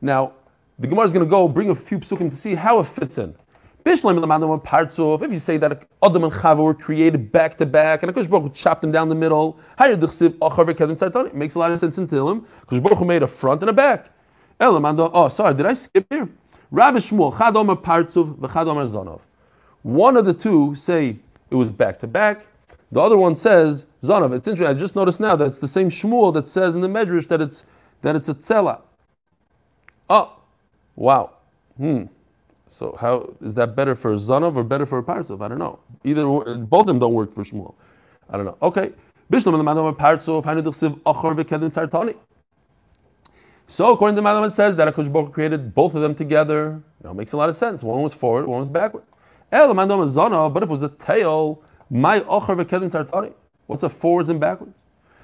[0.00, 0.32] Now,
[0.78, 3.18] the Gemara is going to go bring a few psukim to see how it fits
[3.18, 3.34] in.
[3.86, 8.54] If you say that Adam and Chava were created back to back, and Akash Baruch
[8.54, 12.46] chopped them down the middle, it makes a lot of sense in Tehillim.
[12.66, 14.10] Akash Baruch made a front and a back.
[14.58, 16.28] Uh, oh, sorry, did I skip here?
[16.70, 19.20] Rabbi Shmuel, Chad.
[19.82, 21.18] One of the two say
[21.50, 22.46] it was back to back.
[22.90, 24.34] The other one says Zonov.
[24.34, 24.74] It's interesting.
[24.74, 27.40] I just noticed now that it's the same Shmuel that says in the Medrash that
[27.40, 27.64] it's
[28.02, 28.80] that it's a tzela.
[30.08, 30.40] Oh,
[30.96, 31.30] Wow.
[31.76, 32.04] Hmm.
[32.68, 35.42] So how is that better for Zanov or better for a Partsov?
[35.42, 35.78] I don't know.
[36.02, 37.74] Either both of them don't work for Shmuel.
[38.30, 38.56] I don't know.
[38.62, 38.92] Okay.
[39.30, 40.16] Bishlam the Madam Achor
[41.70, 42.16] Sartani.
[43.66, 46.82] So according to the Madam, it says that Akush Baruch created both of them together.
[47.02, 47.82] You know, makes a lot of sense.
[47.82, 49.04] One was forward, one was backward.
[49.52, 53.32] El Madam Zanov, but if it was a tail, my Achor Vekedin Sartani.
[53.66, 54.82] What's a forwards and backwards?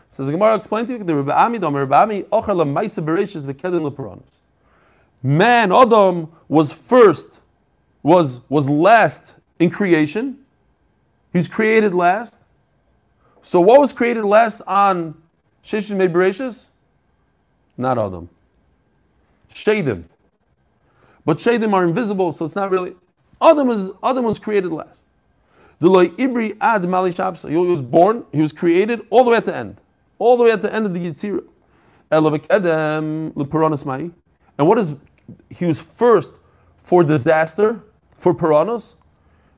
[0.08, 3.46] Says the Gemara explain to you the Rabbi Ami Dom Rebbe Ami Achor LaMaisa Bereshis
[3.46, 4.39] Vekedin LeParanos
[5.22, 7.40] man, Adam, was first,
[8.02, 10.38] was, was last in creation.
[11.32, 12.40] He's created last.
[13.42, 15.14] So what was created last on
[15.64, 16.68] Sheshes Mebereshis?
[17.78, 18.28] Not Adam.
[19.54, 20.04] Shadim.
[21.24, 22.94] But Shadim are invisible, so it's not really.
[23.40, 25.06] Adam, is, Adam was created last.
[25.78, 29.56] The Ibri Ad Mali He was born, he was created all the way at the
[29.56, 29.80] end.
[30.18, 31.44] All the way at the end of the Yitzirah.
[34.58, 34.94] And what is
[35.50, 36.34] he was first
[36.82, 37.80] for disaster,
[38.16, 38.96] for Piranos.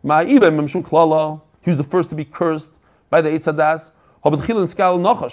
[0.04, 2.72] He was the first to be cursed
[3.10, 3.92] by the Eitzadas.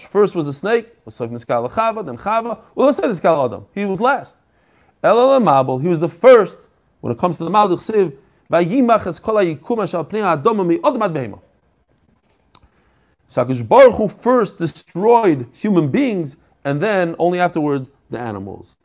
[0.10, 1.13] First was the snake, then
[2.17, 3.65] Chava, well, Adam.
[3.73, 4.38] He was last.
[5.02, 5.08] He
[5.88, 6.60] was the first,
[7.02, 8.15] when it comes to the Maldich Siv,
[13.30, 18.75] Sakish Baruch Hu first destroyed human beings, and then only afterwards the animals.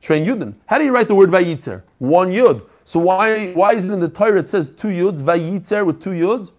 [0.00, 0.54] Train Yudin.
[0.66, 1.82] How do you write the word Vayitzer?
[1.98, 2.62] One Yud.
[2.84, 6.10] So why, why is it in the Torah it says two Yuds, Vayitzer with two
[6.10, 6.52] Yuds?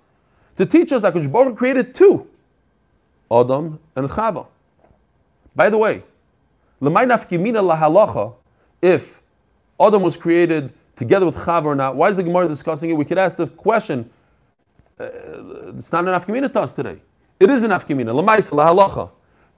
[0.57, 2.27] To teach us that Baruch created two,
[3.31, 4.47] Adam and Chava.
[5.55, 6.03] By the way,
[8.81, 9.21] if
[9.79, 12.93] Adam was created together with Chava or not, why is the Gemara discussing it?
[12.93, 14.09] We could ask the question,
[14.99, 15.07] uh,
[15.77, 16.99] it's not an afkamina to us today.
[17.39, 18.13] It is an afkamina.
[18.13, 19.11] Lamaisa, lahalacha.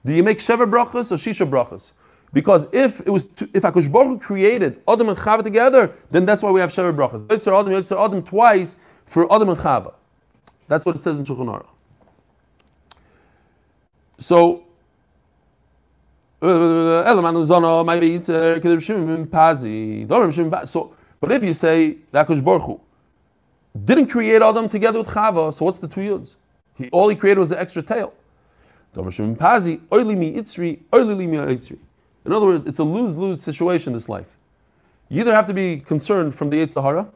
[0.04, 1.92] Do you make Sheva brachas or Shisha brachas?
[2.32, 6.42] Because if it was to, if Akush Baruch created Adam and Chava together, then that's
[6.42, 7.26] why we have Sheva brachas.
[7.26, 9.94] Yitzhar Adam, Yitzhar Adam twice for Adam and Chava.
[10.68, 11.66] That's what it says in Shulchan Aruch.
[14.18, 14.64] So.
[20.66, 22.80] So, but if you say that Akush Baruch Hu
[23.84, 26.36] didn't create Adam together with Chava, so what's the two yuds?
[26.76, 28.14] He, all he created was the extra tail.
[28.92, 29.36] In
[32.32, 34.36] other words, it's a lose-lose situation, this life.
[35.08, 37.08] You either have to be concerned from the Yetzer Sahara,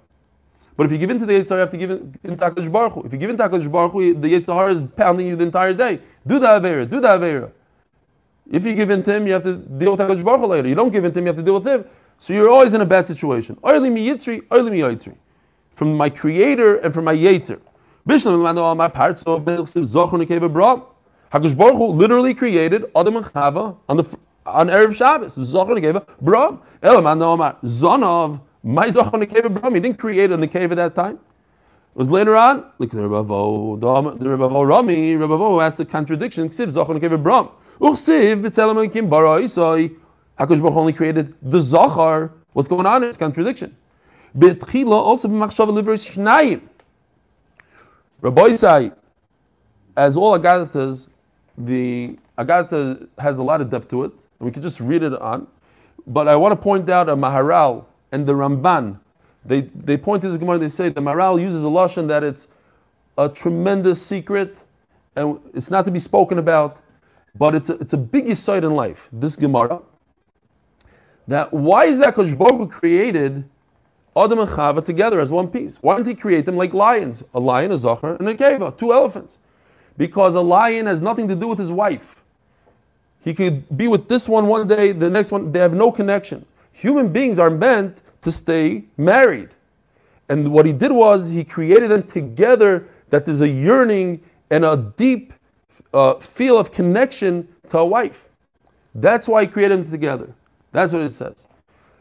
[0.77, 2.51] but if you give in to the Yetzer Sahara, you have to give in, to
[2.51, 3.07] HaKadosh Baruch.
[3.07, 5.73] If you give in to HaKadosh Baruch the Yetzer Sahara is pounding you the entire
[5.73, 6.01] day.
[6.27, 7.51] Do the Avera, do the Avera.
[8.51, 10.69] If you give in to him, you have to deal with HaKadosh Baruch later.
[10.69, 11.85] You don't give in to him, you have to deal with him.
[12.19, 13.59] So you're always in a bad situation.
[15.73, 17.61] From my creator and from my Yetzer.
[21.35, 25.37] HaKadosh Baruch Hu literally created Adam and Chava on the on Erev Shabbos.
[25.37, 26.61] Zochar Nekeva Bram.
[26.81, 28.41] Elaman Omar Zonov.
[28.63, 29.75] My Zochar Nekeva Bram.
[29.75, 31.15] He didn't create a Nekeva at that time.
[31.15, 32.65] It was later on.
[32.79, 33.81] Look at the Rebavo.
[33.81, 35.17] The Rebavo Rami.
[35.17, 36.49] Rebavo has a contradiction.
[36.49, 37.49] Ksiv Zochar Nekeva Bram.
[37.81, 39.93] Uchsiv B'Tzelem Elikim Bara Isai.
[40.39, 42.31] HaKadosh Baruch only created the Zochar.
[42.53, 43.03] What's going on?
[43.03, 43.77] It's contradiction.
[44.39, 46.61] B'Tchila also b'Machshava Livros Shnayim.
[48.21, 48.95] Rabbi Isai,
[49.97, 51.09] as all Agatas,
[51.59, 55.15] the Agatha has a lot of depth to it, and we could just read it
[55.21, 55.47] on.
[56.07, 58.99] But I want to point out a Maharal and the Ramban.
[59.45, 62.49] They, they point to this Gemara, they say the Maharal uses a Lashon that it's
[63.19, 64.57] a tremendous secret,
[65.17, 66.81] and it's not to be spoken about,
[67.37, 69.81] but it's a, it's a big sight in life, this Gemara.
[71.29, 73.45] That why is that because Baruch created
[74.17, 75.79] Adam and Chava together as one piece?
[75.83, 77.23] Why didn't he create them like lions?
[77.35, 79.39] A lion, a Zachar, and a Keva, two elephants
[79.97, 82.17] because a lion has nothing to do with his wife.
[83.23, 86.45] He could be with this one one day, the next one, they have no connection.
[86.73, 89.51] Human beings are meant to stay married.
[90.29, 94.77] And what he did was he created them together that there's a yearning and a
[94.97, 95.33] deep
[95.93, 98.29] uh, feel of connection to a wife.
[98.95, 100.33] That's why he created them together.
[100.73, 101.47] That's what it says.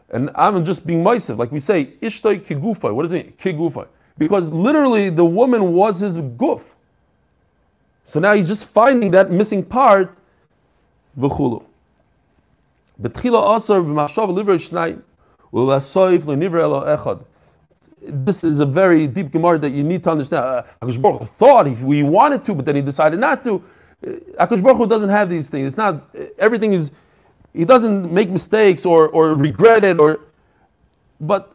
[0.09, 2.93] And I'm just being myself, like we say, Ishtoi kigufai.
[2.93, 3.33] What does it mean?
[3.37, 3.87] Kigufai.
[4.17, 6.73] Because literally the woman was his guf.
[8.05, 10.17] So now he's just finding that missing part,
[11.17, 11.63] v'chulu.
[13.03, 14.57] Asar b'machshav liver
[15.53, 17.23] u'lasoif elo echad.
[18.05, 20.45] This is a very deep Gemara that you need to understand.
[20.45, 23.63] Uh, Baruch Hu thought if we wanted to, but then he decided not to.
[24.37, 25.67] Uh, Baruch Hu doesn't have these things.
[25.67, 26.91] It's not everything is.
[27.53, 30.19] He doesn't make mistakes or or regret it or.
[31.21, 31.53] But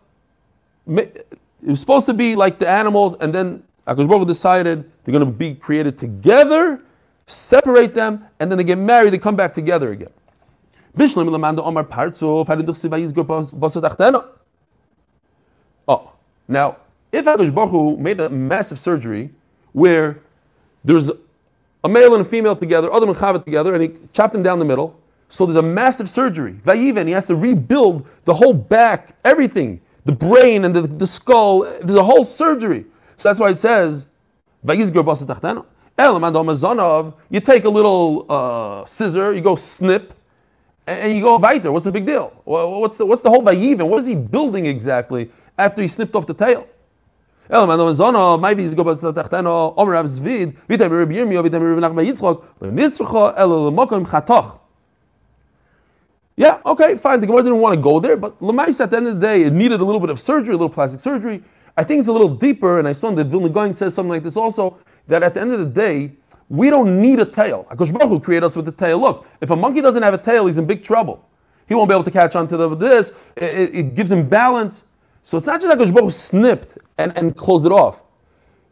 [0.86, 5.32] it was supposed to be like the animals, and then Akash decided they're going to
[5.32, 6.82] be created together,
[7.26, 10.10] separate them, and then they get married, they come back together again.
[15.88, 16.12] Oh,
[16.48, 16.76] now,
[17.12, 19.30] if Akash Baruch made a massive surgery
[19.72, 20.20] where
[20.84, 21.10] there's
[21.84, 24.64] a male and a female together, and Chava together, and he chopped them down the
[24.64, 26.54] middle, so there's a massive surgery.
[26.64, 31.60] Vayiven, he has to rebuild the whole back, everything, the brain and the, the skull.
[31.60, 32.84] There's a whole surgery.
[33.18, 34.06] So that's why it says,
[37.30, 40.14] you take a little uh, scissor, you go snip,
[40.86, 41.72] and you go weiter.
[41.72, 42.32] What's the big deal?
[42.44, 43.88] What's the, what's the whole vayiven?
[43.88, 46.66] What is he building exactly after he snipped off the tail?
[56.36, 57.20] Yeah, okay, fine.
[57.20, 59.42] The Gemara didn't want to go there, but Lamais at the end of the day,
[59.42, 61.42] it needed a little bit of surgery, a little plastic surgery.
[61.78, 64.24] I think it's a little deeper, and I saw that Vilna Gaon says something like
[64.24, 66.10] this also, that at the end of the day,
[66.48, 67.68] we don't need a tail.
[67.70, 68.98] Akash Baruch Hu created us with a tail.
[68.98, 71.24] Look, if a monkey doesn't have a tail, he's in big trouble.
[71.68, 73.12] He won't be able to catch on to the, this.
[73.36, 74.82] It, it, gives him balance.
[75.22, 78.02] So it's not just Akash Baruch Hu snipped and, and closed it off.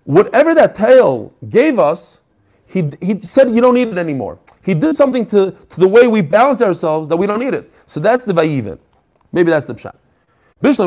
[0.02, 2.22] Whatever that tail gave us,
[2.66, 4.40] he, he said you don't need it anymore.
[4.64, 7.70] He did something to, to the way we balance ourselves that we don't need it.
[7.86, 8.80] So that's the vayiven.
[9.30, 9.94] Maybe that's the pshat.
[10.62, 10.86] So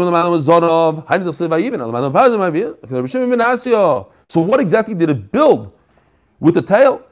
[4.41, 5.71] what exactly did it build
[6.39, 7.03] with the tail?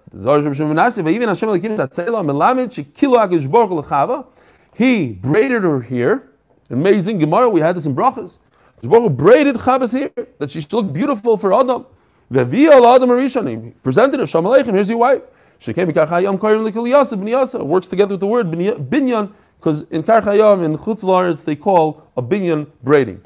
[4.75, 6.29] He braided her here.
[6.71, 8.39] Amazing Gemara, we had this in Brachas.
[8.83, 11.85] Baruch braided Chavas here, that she should look beautiful for Adam.
[12.31, 15.21] Adam presented her, Shalom Aleichem, here's your wife.
[15.59, 15.95] She came works
[17.87, 23.21] together with the word binyan because in Karchayam, in Chutz they call a binyan braiding.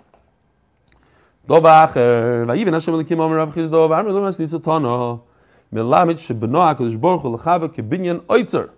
[5.73, 8.69] Melamit shebeno HaKadosh Baruch Hu l'chava kebinyan oitzer.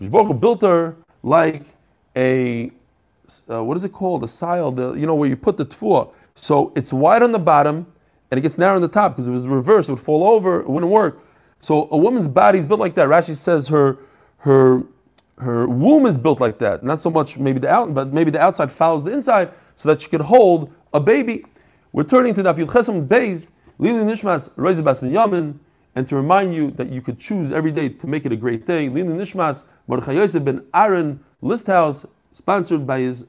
[0.00, 1.64] HaKadosh Baruch Hu built her like
[2.16, 2.70] a,
[3.50, 4.22] uh, what is it called?
[4.22, 6.12] A sile, the, you know, where you put the tfuah.
[6.36, 7.86] So it's wide on the bottom,
[8.30, 10.28] and it gets narrow on the top, because if it was reversed, it would fall
[10.28, 11.20] over, it wouldn't work.
[11.60, 13.08] So a woman's body is built like that.
[13.08, 13.98] Rashi says her,
[14.38, 14.84] her
[15.40, 16.82] her womb is built like that.
[16.82, 20.02] Not so much maybe the out, but maybe the outside follows the inside, so that
[20.02, 21.44] she could hold a baby.
[21.92, 25.54] We're turning to Daf Yud Chesam Beis, Lili Nishmas, Reiz Bas Yamin,
[25.94, 28.66] and to remind you that you could choose every day to make it a great
[28.66, 28.88] day.
[28.88, 33.24] Lili Nishmas, Mordechai Yosef ben Aaron Listhouse, sponsored by his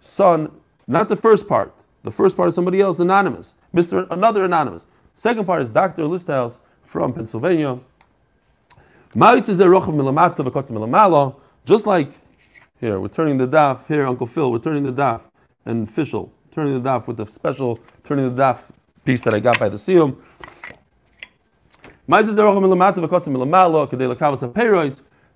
[0.00, 0.50] son,
[0.86, 1.74] not the first part.
[2.02, 3.54] The first part is somebody else, anonymous.
[3.74, 4.06] Mr.
[4.10, 4.86] Another anonymous.
[5.14, 6.02] Second part is Dr.
[6.02, 7.78] Listhouse from Pennsylvania.
[11.68, 12.12] Just like
[12.80, 13.86] here, we're turning the daf.
[13.86, 15.20] Here, Uncle Phil, we're turning the daf.
[15.66, 18.60] And official, turning the daf with the special turning the daf
[19.04, 20.16] piece that I got by the Siyum.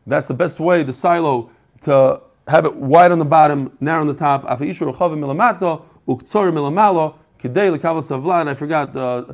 [0.06, 1.50] That's the best way, the silo,
[1.82, 4.46] to have it wide on the bottom, narrow on the top.
[4.46, 4.56] I
[8.54, 9.24] forgot, uh,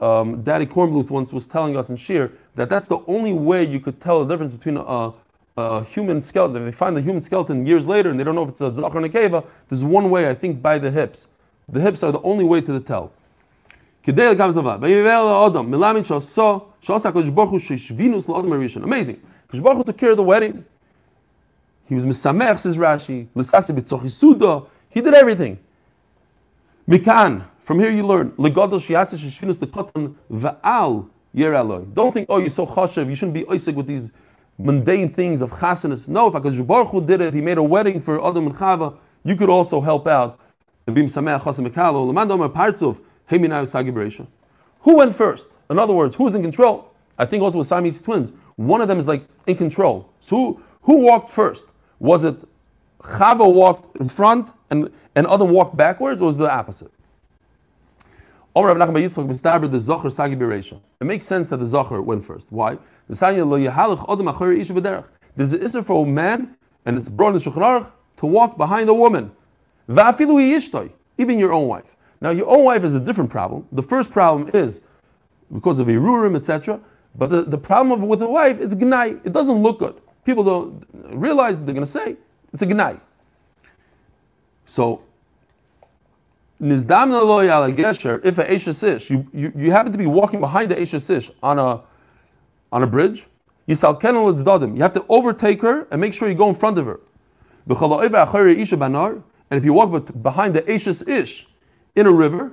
[0.00, 3.78] um, Daddy Kornbluth once was telling us in Shir that that's the only way you
[3.78, 5.12] could tell the difference between a,
[5.56, 6.62] a human skeleton.
[6.62, 8.70] If they find the human skeleton years later and they don't know if it's a
[8.70, 11.28] Zachar and a Keva, there's one way, I think, by the hips.
[11.68, 13.12] The hips are the only way to the tell.
[14.04, 14.26] Amazing.
[19.52, 20.64] Kishbaruch took care of the wedding.
[21.86, 23.28] He was misamech, says Rashi.
[24.88, 25.58] He did everything.
[26.88, 27.44] Mikan.
[27.62, 28.32] From here you learn.
[31.94, 33.08] Don't think, oh, you're so chashav.
[33.08, 34.10] You shouldn't be oisig with these
[34.58, 36.08] mundane things of chasanis.
[36.08, 38.96] No, if Hakadosh Baruch Hu did it, he made a wedding for Adam and Chava.
[39.24, 40.38] You could also help out.
[44.80, 45.48] Who went first?
[45.70, 46.92] In other words, who's in control?
[47.18, 50.08] I think also with Siamese twins, one of them is like in control.
[50.20, 51.68] So who, who walked first?
[52.00, 52.36] Was it
[53.00, 56.90] Chava walked in front and, and Adam walked backwards, or was it the opposite?
[58.54, 59.78] The
[61.00, 62.48] It makes sense that the Zachar went first.
[62.50, 62.78] Why?
[63.08, 63.20] There's
[65.52, 68.94] an issue for a man, and it's brought in the Shulchan to walk behind a
[68.94, 69.32] woman.
[71.18, 71.96] Even your own wife.
[72.20, 73.66] Now, your own wife is a different problem.
[73.72, 74.80] The first problem is
[75.52, 76.80] because of Irurim, etc.
[77.16, 79.20] But the, the problem with a wife, it's gnai.
[79.24, 80.00] It doesn't look good.
[80.24, 82.16] People don't realize they're going to say
[82.52, 82.98] it's a gnai.
[84.66, 85.02] So,
[86.62, 91.82] if a Eishasish, you, you, you happen to be walking behind the Eishasish on a,
[92.70, 93.26] on a bridge,
[93.66, 97.00] you have to overtake her and make sure you go in front of her.
[99.50, 101.46] And if you walk behind the Ashes Ish
[101.96, 102.52] in a river,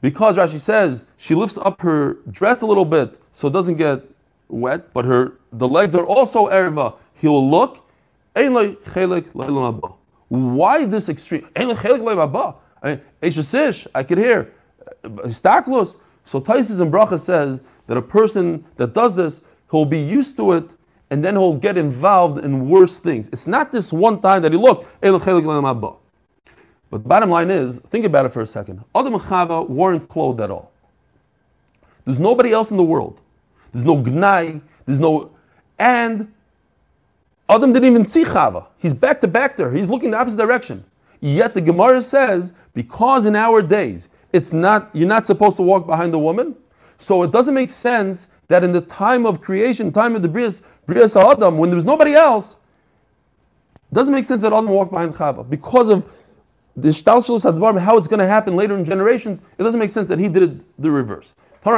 [0.00, 4.02] because Rashi says she lifts up her dress a little bit so it doesn't get
[4.48, 6.94] wet, but her the legs are also erva.
[7.14, 7.84] He will look.
[10.28, 11.48] Why this extreme?
[13.94, 14.52] I could hear.
[15.04, 15.96] Staklos.
[16.24, 20.52] So Taisis and Bracha says that a person that does this, he'll be used to
[20.52, 20.70] it
[21.10, 23.28] and then he'll get involved in worse things.
[23.32, 24.86] It's not this one time that he looked.
[26.90, 28.84] But bottom line is, think about it for a second.
[28.94, 30.70] Adam and Chava weren't clothed at all.
[32.04, 33.20] There's nobody else in the world.
[33.72, 34.60] There's no gnai.
[34.86, 35.30] There's no,
[35.78, 36.32] and
[37.48, 38.66] Adam didn't even see Chava.
[38.78, 39.72] He's back to back there.
[39.72, 40.84] He's looking the opposite direction.
[41.20, 45.86] Yet the Gemara says, because in our days, it's not you're not supposed to walk
[45.86, 46.54] behind the woman,
[46.98, 50.62] so it doesn't make sense that in the time of creation, time of the Brias,
[50.86, 52.56] Brias Adam, when there was nobody else,
[53.74, 55.48] it doesn't make sense that Adam walked behind Chava.
[55.48, 56.06] Because of
[56.76, 60.08] the Shtalshalus Advar, how it's going to happen later in generations, it doesn't make sense
[60.08, 61.34] that he did it the reverse.
[61.64, 61.72] All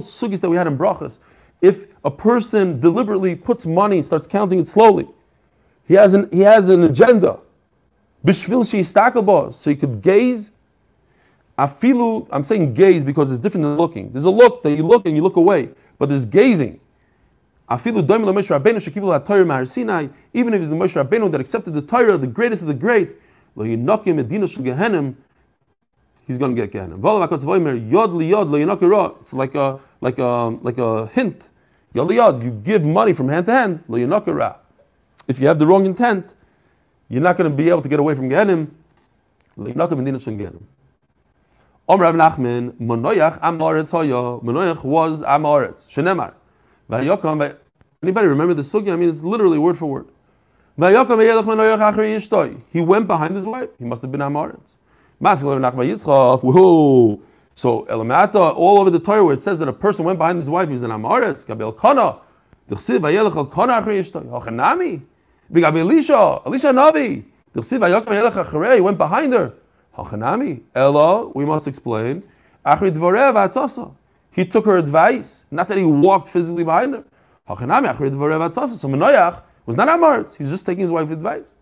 [0.00, 1.18] sugis that we had in brachas.
[1.62, 5.08] If a person deliberately puts money, starts counting it slowly,
[5.88, 7.38] he has an, he has an agenda.
[8.26, 10.50] So he could gaze
[11.58, 14.12] Afilu, I'm saying gaze because it's different than looking.
[14.12, 16.80] There's a look that you look and you look away, but there's gazing.
[17.70, 20.10] Afilu doim Moshe Rabbeinu shekivu ha'Torah.
[20.34, 23.16] Even if it's the Moshe Rabbeinu that accepted the Torah, the greatest of the great,
[23.54, 25.14] lo yinokim medina shel Gehenim,
[26.26, 26.90] he's going to get yod
[28.10, 31.48] yinok It's like a like a like a hint.
[31.94, 33.84] Yod liyod, you give money from hand to hand,
[35.28, 36.34] If you have the wrong intent,
[37.08, 38.70] you're not going to be able to get away from Gehenim.
[41.88, 44.42] Om Rav Nachman, Monoyach Amoritz Hoyo.
[44.42, 45.86] Monoyach was Amoritz.
[45.88, 46.34] Shenemar.
[46.90, 47.56] Vayokam,
[48.02, 48.92] anybody remember the sugi?
[48.92, 50.08] I mean, it's literally word for word.
[50.78, 52.60] Vayokam Vayelach Monoyach.
[52.72, 53.70] He went behind his wife.
[53.78, 54.76] He must have been Amoritz.
[55.18, 57.20] Whoa.
[57.54, 60.50] So Elamata, all over the Torah where it says that a person went behind his
[60.50, 61.46] wife, he's an Amoritz.
[61.46, 62.18] Gabel Kana.
[62.68, 64.26] Dichsiv Vayelach Al Kana Achri Yishtoi.
[64.26, 65.00] Hochanami.
[65.50, 66.42] V'Gabi Elisha.
[66.44, 67.24] Elisha Navi.
[67.54, 68.74] Dichsiv Vayokam Vayelach Achrei.
[68.74, 69.54] He went behind her.
[69.96, 70.62] Hachanami.
[70.74, 72.22] Ella, we must explain.
[72.64, 73.94] Achri dvorev
[74.32, 77.04] He took her advice, not that he walked physically behind her.
[77.48, 80.36] Hachanami achri dvorev So Menoyach was not Amart.
[80.36, 81.54] He was just taking his wife's advice.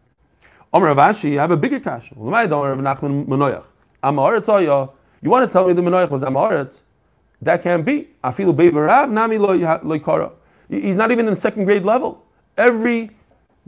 [0.75, 2.17] Omer Rav Ashi, I have a bigger kasha.
[2.17, 3.63] Menoyach.
[4.03, 4.69] Tzaya.
[4.69, 6.81] Oh, you want to tell me the Menoich was Amaretz?
[7.41, 8.09] That can't be.
[10.69, 12.27] He's not even in second grade level.
[12.59, 13.11] Every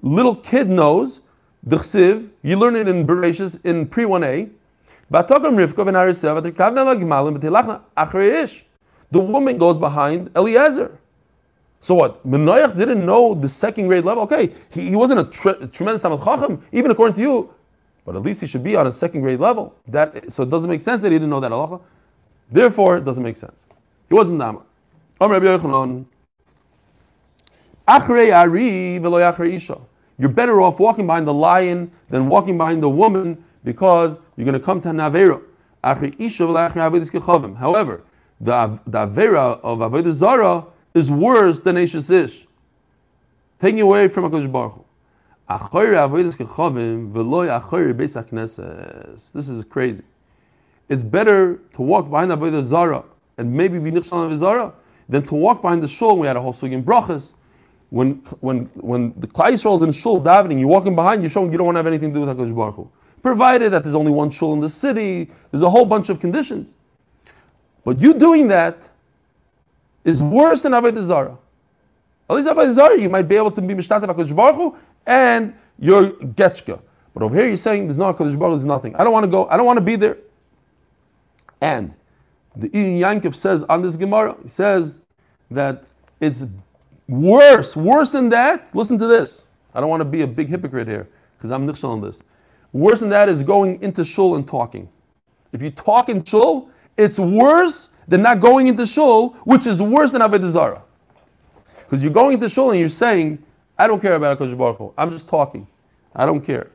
[0.03, 1.21] little kid knows
[1.63, 2.29] the chsiv.
[2.43, 4.51] You learn it in Bereshis in pre 1a.
[9.13, 10.99] The woman goes behind Eliezer.
[11.81, 12.27] So what?
[12.27, 14.23] Menoyach didn't know the second grade level.
[14.25, 17.55] Okay, he, he wasn't a, tre- a tremendous Talmud Chacham, even according to you,
[18.05, 19.75] but at least he should be on a second grade level.
[19.89, 21.81] That so it doesn't make sense that he didn't know that halacha.
[22.51, 23.67] Therefore, it doesn't make sense.
[24.09, 24.63] He wasn't Namar.
[30.19, 34.59] You're better off walking behind the lion than walking behind the woman because you're going
[34.59, 35.43] to come to Navera.
[35.83, 36.07] However,
[38.41, 40.65] the, the Avera of Avodah Zara
[40.97, 42.47] is worse than Eshes Ish.
[43.61, 44.83] Taking away from HaKadosh Baruch
[49.33, 50.03] This is crazy.
[50.89, 53.05] It's better to walk behind Avodah Zara
[53.37, 54.73] and maybe be Nichshal Zara
[55.09, 56.17] than to walk behind the shul.
[56.17, 57.35] We had a whole sugi in brachas.
[57.91, 61.53] When when when the Klai Yisrael is in shul davening, you're walking behind, you're showing
[61.53, 62.91] you don't want to have anything to do with Hakadosh Baruch Hu.
[63.23, 66.75] Provided that there's only one shul in the city, there's a whole bunch of conditions.
[67.85, 68.89] But you doing that
[70.07, 71.37] is worse than Avodah Zarah.
[72.31, 74.75] At least Avodah Zarah, you might be able to be Mishtat HaKadosh Baruch
[75.07, 76.81] and your Getchka.
[77.13, 78.95] But over here you're saying there's no HaKadosh Baruch there's nothing.
[78.97, 80.17] I don't want to go, I don't want to be there.
[81.61, 81.93] And
[82.55, 84.99] the Ian says on this Gemara, he says
[85.51, 85.85] that
[86.21, 86.47] it's
[87.09, 88.75] worse, worse than that.
[88.75, 89.49] Listen to this.
[89.75, 92.23] I don't want to be a big hypocrite here because I'm nichshal on this.
[92.73, 94.89] Worse than that is going into shul and talking.
[95.53, 100.13] If you talk in shul, it's worse than not going into shul, which is worse
[100.13, 100.83] than Avodah Zarah.
[101.79, 103.43] Because you're going into shul and you're saying,
[103.79, 104.93] I don't care about HaKadosh Baruch Hu.
[104.97, 105.67] I'm just talking.
[106.15, 106.71] I don't care.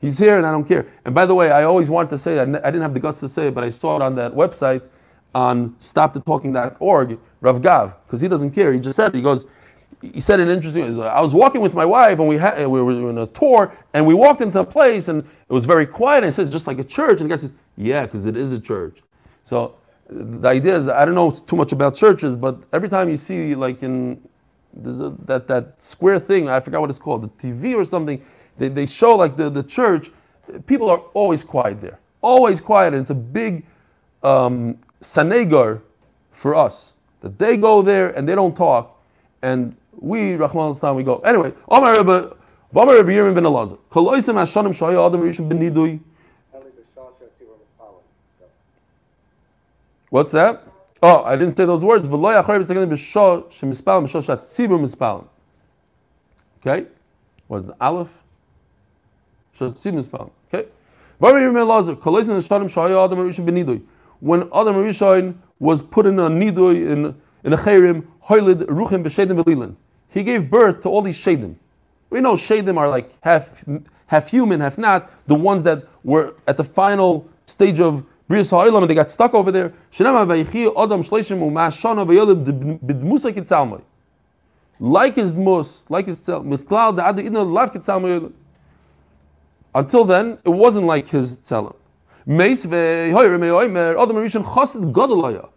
[0.00, 0.86] He's here and I don't care.
[1.04, 2.48] And by the way, I always wanted to say that.
[2.64, 4.82] I didn't have the guts to say it, but I saw it on that website
[5.34, 8.72] on stopthetalking.org, Rav Gav, because he doesn't care.
[8.72, 9.46] He just said, he goes,
[10.00, 10.84] he said an interesting.
[11.02, 14.06] I was walking with my wife, and we had we were in a tour, and
[14.06, 16.22] we walked into a place, and it was very quiet.
[16.22, 18.52] And it says just like a church, and the guy says, "Yeah, because it is
[18.52, 19.02] a church."
[19.42, 19.74] So
[20.08, 23.54] the idea is, I don't know too much about churches, but every time you see
[23.54, 24.20] like in
[24.84, 28.22] a, that that square thing, I forgot what it's called, the TV or something,
[28.56, 30.10] they, they show like the, the church,
[30.66, 33.66] people are always quiet there, always quiet, and it's a big
[34.22, 35.80] um, sanegar
[36.32, 39.02] for us that they go there and they don't talk,
[39.42, 41.52] and we Rahman al we go anyway.
[41.68, 41.96] Omar
[43.90, 46.00] Koloisim Adam Nidui.
[50.10, 50.64] What's that?
[51.02, 52.06] Oh, I didn't say those words.
[52.06, 52.18] Okay,
[57.46, 57.74] what is it?
[57.80, 58.10] Aleph?
[59.60, 60.68] Okay.
[61.20, 61.54] When Adam
[64.74, 69.76] Rishon was put in a nidui in in a cherim, hoylid ruchim b'shedim v'lilin,
[70.08, 71.54] he gave birth to all these shedim.
[72.10, 73.64] We know shedim are like half
[74.06, 75.10] half human, half not.
[75.26, 79.34] The ones that were at the final stage of Bris Ha'olam and they got stuck
[79.34, 79.72] over there.
[84.80, 88.32] Like his mus, like his tzal, mitklal adi idna.
[89.74, 91.74] Until then, it wasn't like his tzelim.
[92.26, 95.48] Meis Adam Rishon.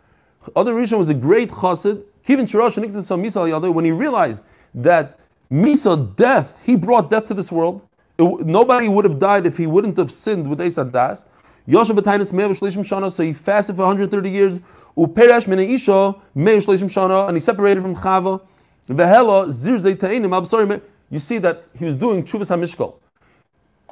[0.55, 2.03] Adam was a great chassid.
[2.26, 4.43] Kivin Niktas when he realized
[4.76, 5.19] that
[5.51, 7.82] Misa death, he brought death to this world.
[8.17, 11.26] It, nobody would have died if he wouldn't have sinned with Esad Das.
[11.72, 14.59] Yosha b'tainis me'ev shleishim shana, so he fasted for 130 years.
[14.97, 18.41] Uperesh min isha me'ev shleishim shana, and he separated from Chava.
[18.89, 22.95] Vehela zirzei ta'inim sorry, You see that he was doing chuvas hamishkol.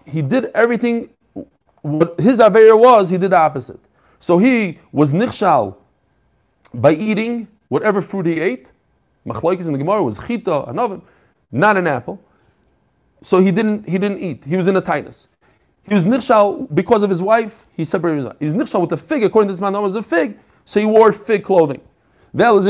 [0.06, 1.10] He did everything.
[1.82, 3.80] What his aver was, he did the opposite.
[4.20, 5.78] So he was nichshal
[6.74, 8.74] by eating whatever fruit he ate.
[9.26, 11.02] Machlokes in the Gemara was chita, anavim,
[11.54, 12.22] not an apple.
[13.22, 14.44] So he didn't he didn't eat.
[14.44, 15.30] He was in a tightness.
[15.88, 17.66] He was nichshal because of his wife.
[17.76, 18.36] He separated his wife.
[18.40, 19.24] He was nichshal with a fig.
[19.24, 20.38] According to this man, that was a fig.
[20.66, 21.82] So he wore fig clothing.
[22.38, 22.62] So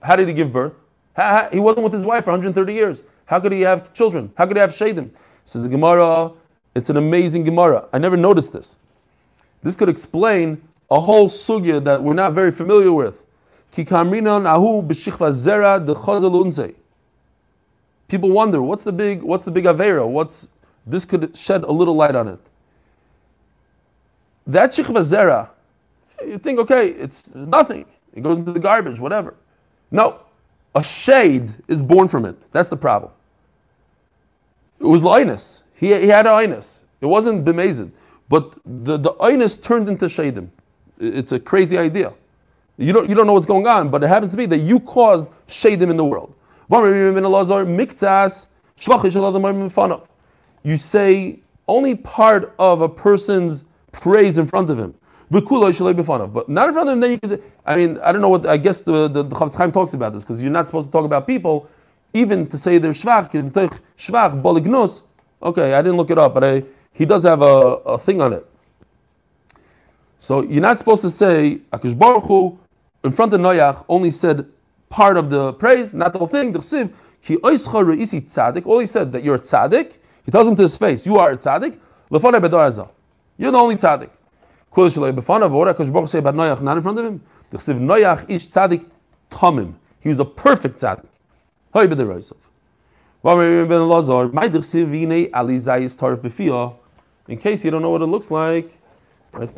[0.00, 0.72] how did he give birth?
[1.52, 3.04] He wasn't with his wife for 130 years.
[3.26, 4.32] How could he have children?
[4.36, 5.10] How could he have shadim?
[5.44, 6.32] Says the Gemara.
[6.74, 7.86] It's an amazing Gemara.
[7.92, 8.78] I never noticed this.
[9.62, 10.60] This could explain
[10.90, 13.22] a whole sugya that we're not very familiar with.
[18.14, 20.06] People wonder what's the big what's the big avera?
[20.06, 20.46] What's
[20.86, 22.38] this could shed a little light on it.
[24.46, 25.48] That shichva zera,
[26.24, 27.84] you think okay, it's nothing.
[28.14, 29.34] It goes into the garbage, whatever.
[29.90, 30.20] No,
[30.76, 32.36] a shade is born from it.
[32.52, 33.10] That's the problem.
[34.78, 35.64] It was loinus.
[35.74, 36.82] He, he had a loinus.
[37.00, 37.90] It wasn't bemazed.
[38.28, 40.46] but the the turned into shadim.
[41.00, 42.12] It's a crazy idea.
[42.76, 44.78] You don't you don't know what's going on, but it happens to be that you
[44.78, 46.32] caused shadim in the world.
[46.70, 47.18] You
[50.78, 51.38] say
[51.68, 54.94] only part of a person's praise in front of him.
[55.30, 58.28] But not in front of him, then you can say, I mean, I don't know
[58.28, 60.92] what, I guess the, the, the Chaim talks about this, because you're not supposed to
[60.92, 61.68] talk about people,
[62.12, 65.02] even to say they're shvach, shvach, bolignus.
[65.42, 66.62] Okay, I didn't look it up, but I,
[66.92, 68.46] he does have a, a thing on it.
[70.20, 72.58] So you're not supposed to say, Akish Baruch Hu,
[73.02, 74.46] in front of Noach, only said
[74.94, 76.52] part of the praise, not the whole thing.
[76.52, 78.64] The chsiv, ki tzaddik.
[78.64, 79.94] All he said that you're a tzaddik.
[80.24, 81.80] He tells him to his face, you are a tzaddik.
[82.12, 82.88] Lefanei bedor
[83.36, 84.10] You're the only tzaddik.
[84.70, 85.50] Kol shalei befanav.
[85.50, 86.36] What say about?
[86.36, 87.20] Not in front of him.
[87.50, 88.86] The chsiv Noach ish tzaddik
[89.30, 89.74] tamim.
[89.98, 91.08] He was a perfect tzaddik.
[97.26, 98.78] In case you don't know what it looks like,
[99.32, 99.50] right?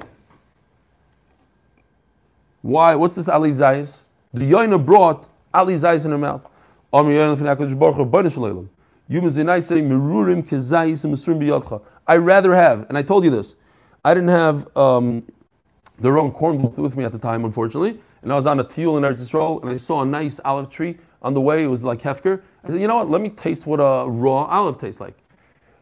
[2.62, 2.94] Why?
[2.94, 4.02] What's this Ali Zayis?
[4.34, 6.42] The Yoina brought Ali Zayis in her mouth.
[12.08, 13.56] I rather have, and I told you this,
[14.04, 15.24] I didn't have um,
[15.98, 18.96] the wrong corn with me at the time, unfortunately, and I was on a teal
[18.96, 21.64] in Eretz Yisrael, and I saw a nice olive tree on the way.
[21.64, 22.42] It was like hefker.
[22.64, 23.10] I said, you know what?
[23.10, 25.16] Let me taste what a raw olive tastes like.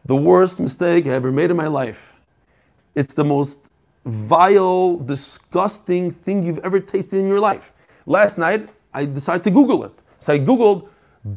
[0.05, 2.13] The worst mistake I ever made in my life.
[2.95, 3.59] It's the most
[4.05, 7.73] vile, disgusting thing you've ever tasted in your life.
[8.05, 9.91] Last night, I decided to Google it.
[10.19, 10.89] So I Googled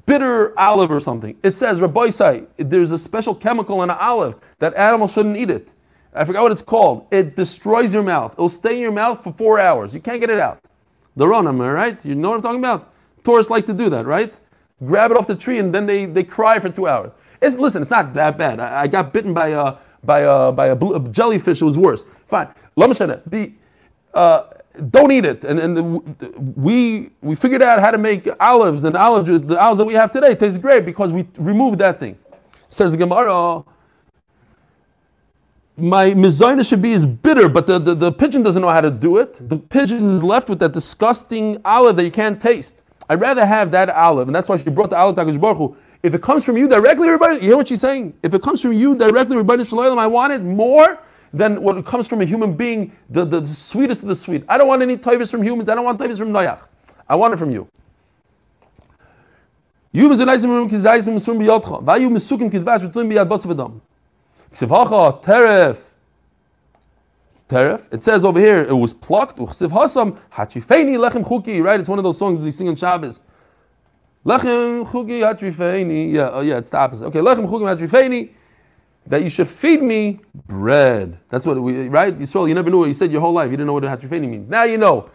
[0.07, 1.37] bitter olive or something.
[1.43, 2.11] It says, Rabbi
[2.57, 5.73] there's a special chemical in an olive that animals shouldn't eat it.
[6.15, 7.07] I forgot what it's called.
[7.11, 8.33] It destroys your mouth.
[8.35, 9.95] It'll stay in your mouth for four hours.
[9.95, 10.61] You can't get it out.
[11.17, 12.03] The ronam, right?
[12.05, 12.93] You know what I'm talking about?
[13.25, 14.39] Tourists like to do that, right?
[14.85, 17.13] Grab it off the tree and then they, they cry for two hours.
[17.43, 18.61] It's, listen, it's not that bad.
[18.61, 21.61] I, I got bitten by a, by a, by a, a jellyfish.
[21.61, 22.05] It was worse.
[22.27, 22.49] Fine.
[22.77, 23.29] Let me show that.
[23.31, 23.53] The,
[24.15, 24.45] uh,
[24.91, 25.45] don't eat it.
[25.45, 25.83] And, and the,
[26.57, 30.11] we, we figured out how to make olives, and olives, the olives that we have
[30.11, 32.19] today taste great because we removed that thing.
[32.69, 33.65] Says the Gemara,
[35.77, 38.91] my mizayna should be is bitter, but the, the, the, pigeon doesn't know how to
[38.91, 39.49] do it.
[39.49, 42.83] The pigeon is left with that disgusting olive that you can't taste.
[43.09, 45.77] I'd rather have that olive, and that's why she brought the olive to Baruch Hu.
[46.03, 48.13] If it comes from you directly, everybody, you hear what she's saying?
[48.23, 50.99] If it comes from you directly, everybody, I want it more
[51.33, 54.45] than what comes from a human being, the, the, the sweetest of the sweet.
[54.49, 55.69] I don't want any taivas from humans.
[55.69, 56.61] I don't want taivas from Noach.
[57.09, 57.69] I want it from you.
[59.93, 60.69] You teref.
[67.49, 67.93] Teref.
[67.93, 69.39] It says over here, it was plucked.
[69.39, 71.63] Hasam hachifeini lechem chuki.
[71.63, 71.81] Right?
[71.81, 73.21] It's one of those songs they sing on Shabbos.
[74.27, 76.13] Lechem chuki hachifeini.
[76.13, 77.07] Yeah, oh yeah, it's the opposite.
[77.07, 78.29] Okay, lechem chuki hachifeini
[79.09, 81.19] that you should feed me bread.
[81.29, 82.17] That's what we right.
[82.17, 83.51] Yisrael, you never knew what you said your whole life.
[83.51, 84.49] You didn't know what hatrifeni means.
[84.49, 85.11] Now you know.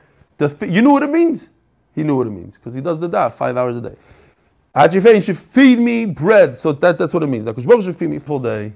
[0.62, 1.50] You knew what it means.
[1.96, 3.96] He knew what it means because he does the daf five hours a day.
[4.76, 6.58] Hatrifeni should feed me bread.
[6.58, 7.46] So that, that's what it means.
[7.46, 8.74] Like should feed me full day.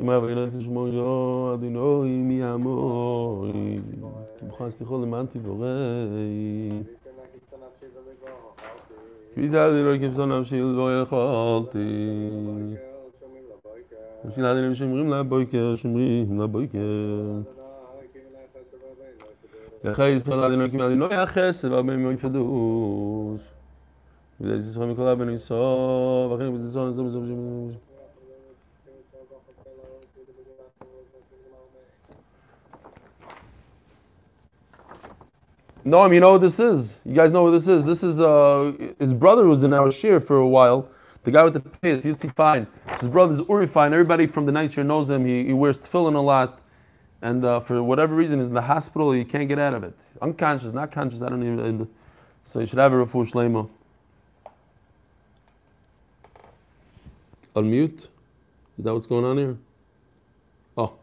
[0.00, 3.80] אם ילד תשמור יו, אדינוי מי עמוי,
[4.36, 5.68] תמך סליחו למען תבורי.
[9.32, 11.78] כפי זה אדינוי כבשון נפשי לא יכולתי.
[14.24, 16.78] בשביל אדינוי שומרים לבויקר, שומרים לבויקר.
[19.84, 23.40] יחי ישראל אדינוי כמי אדינוי החסד והרבה מאוד פדוש.
[24.40, 27.72] וזה ישראל מכל הבן איסו, ואחרי נבזה זון, זון, זון,
[35.84, 36.98] Noam, you know what this is?
[37.04, 37.82] You guys know what this is?
[37.84, 40.88] This is uh, his brother was in our shir for a while.
[41.24, 42.68] The guy with the pants, Yitzi Fine.
[42.98, 43.92] His brother's Uri Fine.
[43.92, 45.24] Everybody from the night year knows him.
[45.24, 46.60] He, he wears tefillin a lot.
[47.22, 49.12] And uh, for whatever reason, he's in the hospital.
[49.12, 49.94] He can't get out of it.
[50.20, 51.22] Unconscious, not conscious.
[51.22, 51.88] I don't even.
[52.44, 53.68] So you should have a refuah shleima.
[57.56, 58.06] Unmute?
[58.78, 59.56] Is that what's going on here?
[60.76, 60.94] Oh.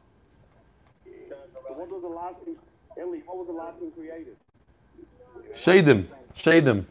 [1.76, 2.02] What was
[3.48, 4.36] the last thing created?
[5.60, 6.06] Shadim.
[6.36, 6.86] Shadim.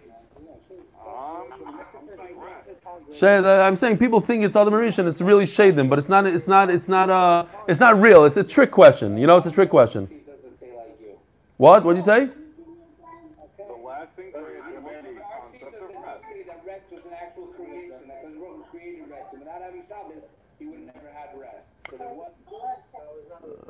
[3.12, 6.26] Shade, I'm saying people think it's Adam Rishon, it's really Shadim, but it's not.
[6.26, 6.70] It's not.
[6.70, 7.08] It's not.
[7.08, 8.26] Uh, it's not real.
[8.26, 9.16] It's a trick question.
[9.16, 10.08] You know, it's a trick question.
[11.56, 11.84] What?
[11.84, 12.28] What did you say?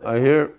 [0.05, 0.51] I hear.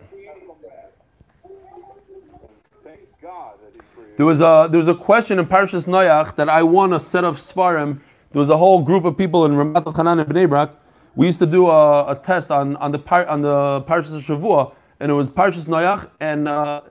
[4.20, 7.24] There was a there was a question in Parshas Noach that I won a set
[7.24, 8.02] of Svarim.
[8.32, 10.72] There was a whole group of people in Ramat Hanan and Bnei Brak.
[11.16, 14.74] We used to do a, a test on on the par, on the Parshas Shavua,
[15.00, 16.82] and it was Parshas Noach, and uh,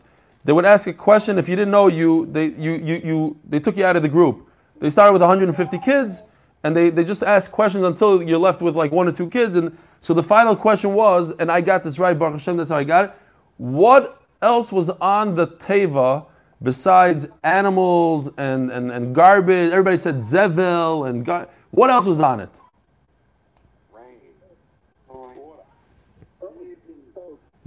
[0.45, 1.39] they would ask a question.
[1.39, 4.09] If you didn't know, you they you you, you they took you out of the
[4.09, 4.49] group.
[4.81, 6.23] They started with 150 kids,
[6.63, 9.57] and they, they just asked questions until you're left with like one or two kids.
[9.57, 12.79] And so the final question was, and I got this right, Baruch Hashem, that's how
[12.79, 13.13] I got it.
[13.59, 16.25] What else was on the teva
[16.63, 19.71] besides animals and, and, and garbage?
[19.71, 22.51] Everybody said zevel and gar- what else was on it?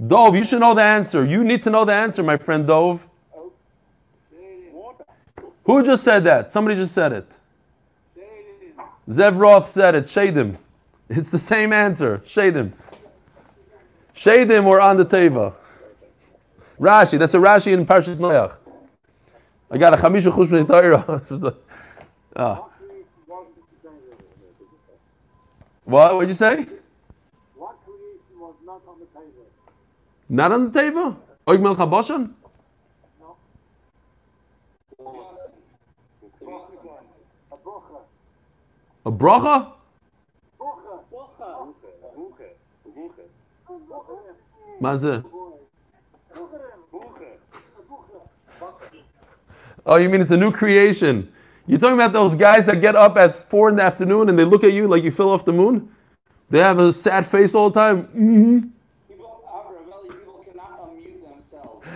[0.06, 1.24] Dove, you should know the answer.
[1.24, 3.06] You need to know the answer, my friend Dove.
[5.64, 6.50] Who just said that?
[6.50, 7.26] Somebody just said it.
[9.08, 10.04] Zev Roth said it.
[10.06, 10.56] Shadim.
[11.08, 12.22] It's the same answer.
[12.24, 12.72] Shadim.
[14.16, 15.52] Shadim were on the teva.
[16.80, 17.18] Rashi.
[17.18, 18.56] That's a Rashi in Parshas Noach.
[19.72, 20.66] I got a chamisha chush b'nei
[22.36, 22.64] Ah.
[25.84, 26.14] What?
[26.14, 26.66] What'd you say?
[27.56, 29.46] What creation was not on the table?
[30.28, 31.16] Not on the table?
[31.46, 32.30] Og Melech HaBashan?
[33.18, 33.36] No.
[35.00, 35.04] A
[37.56, 38.00] brocha.
[39.04, 39.72] A bracha.
[40.60, 41.00] Brocha.
[41.10, 41.74] Brocha.
[42.14, 42.48] Brocha.
[42.84, 43.24] Brocha.
[44.80, 45.24] Brocha.
[49.84, 51.32] Oh, you mean it's a new creation?
[51.66, 54.44] You're talking about those guys that get up at four in the afternoon and they
[54.44, 55.88] look at you like you fell off the moon?
[56.50, 58.04] They have a sad face all the time.
[58.04, 58.58] hmm
[59.08, 61.86] People, Avraham, people cannot unmute themselves.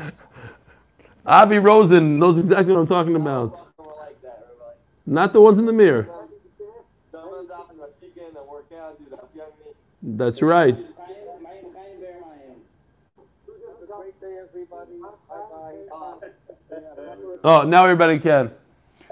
[1.26, 3.68] Avi Rosen knows exactly what I'm talking about.
[3.76, 4.47] We're like that.
[4.59, 4.76] We're like,
[5.07, 6.09] Not the ones in the mirror.
[7.12, 9.28] That's of them in the chicken and work out, do that.
[9.34, 10.16] You know what I mean?
[10.16, 10.78] That's right.
[13.97, 15.01] Great day, everybody.
[15.28, 16.26] Bye-bye.
[17.47, 18.51] Oh, now everybody can.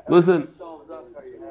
[0.08, 0.48] Listen,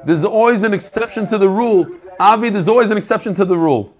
[0.04, 1.88] there's always an exception to the rule.
[2.20, 3.96] Avi, there's always an exception to the rule.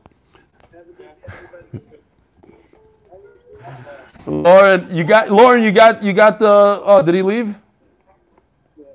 [4.26, 6.82] Lauren, you got Lauren, you got you got the.
[6.84, 7.56] Oh, did he leave?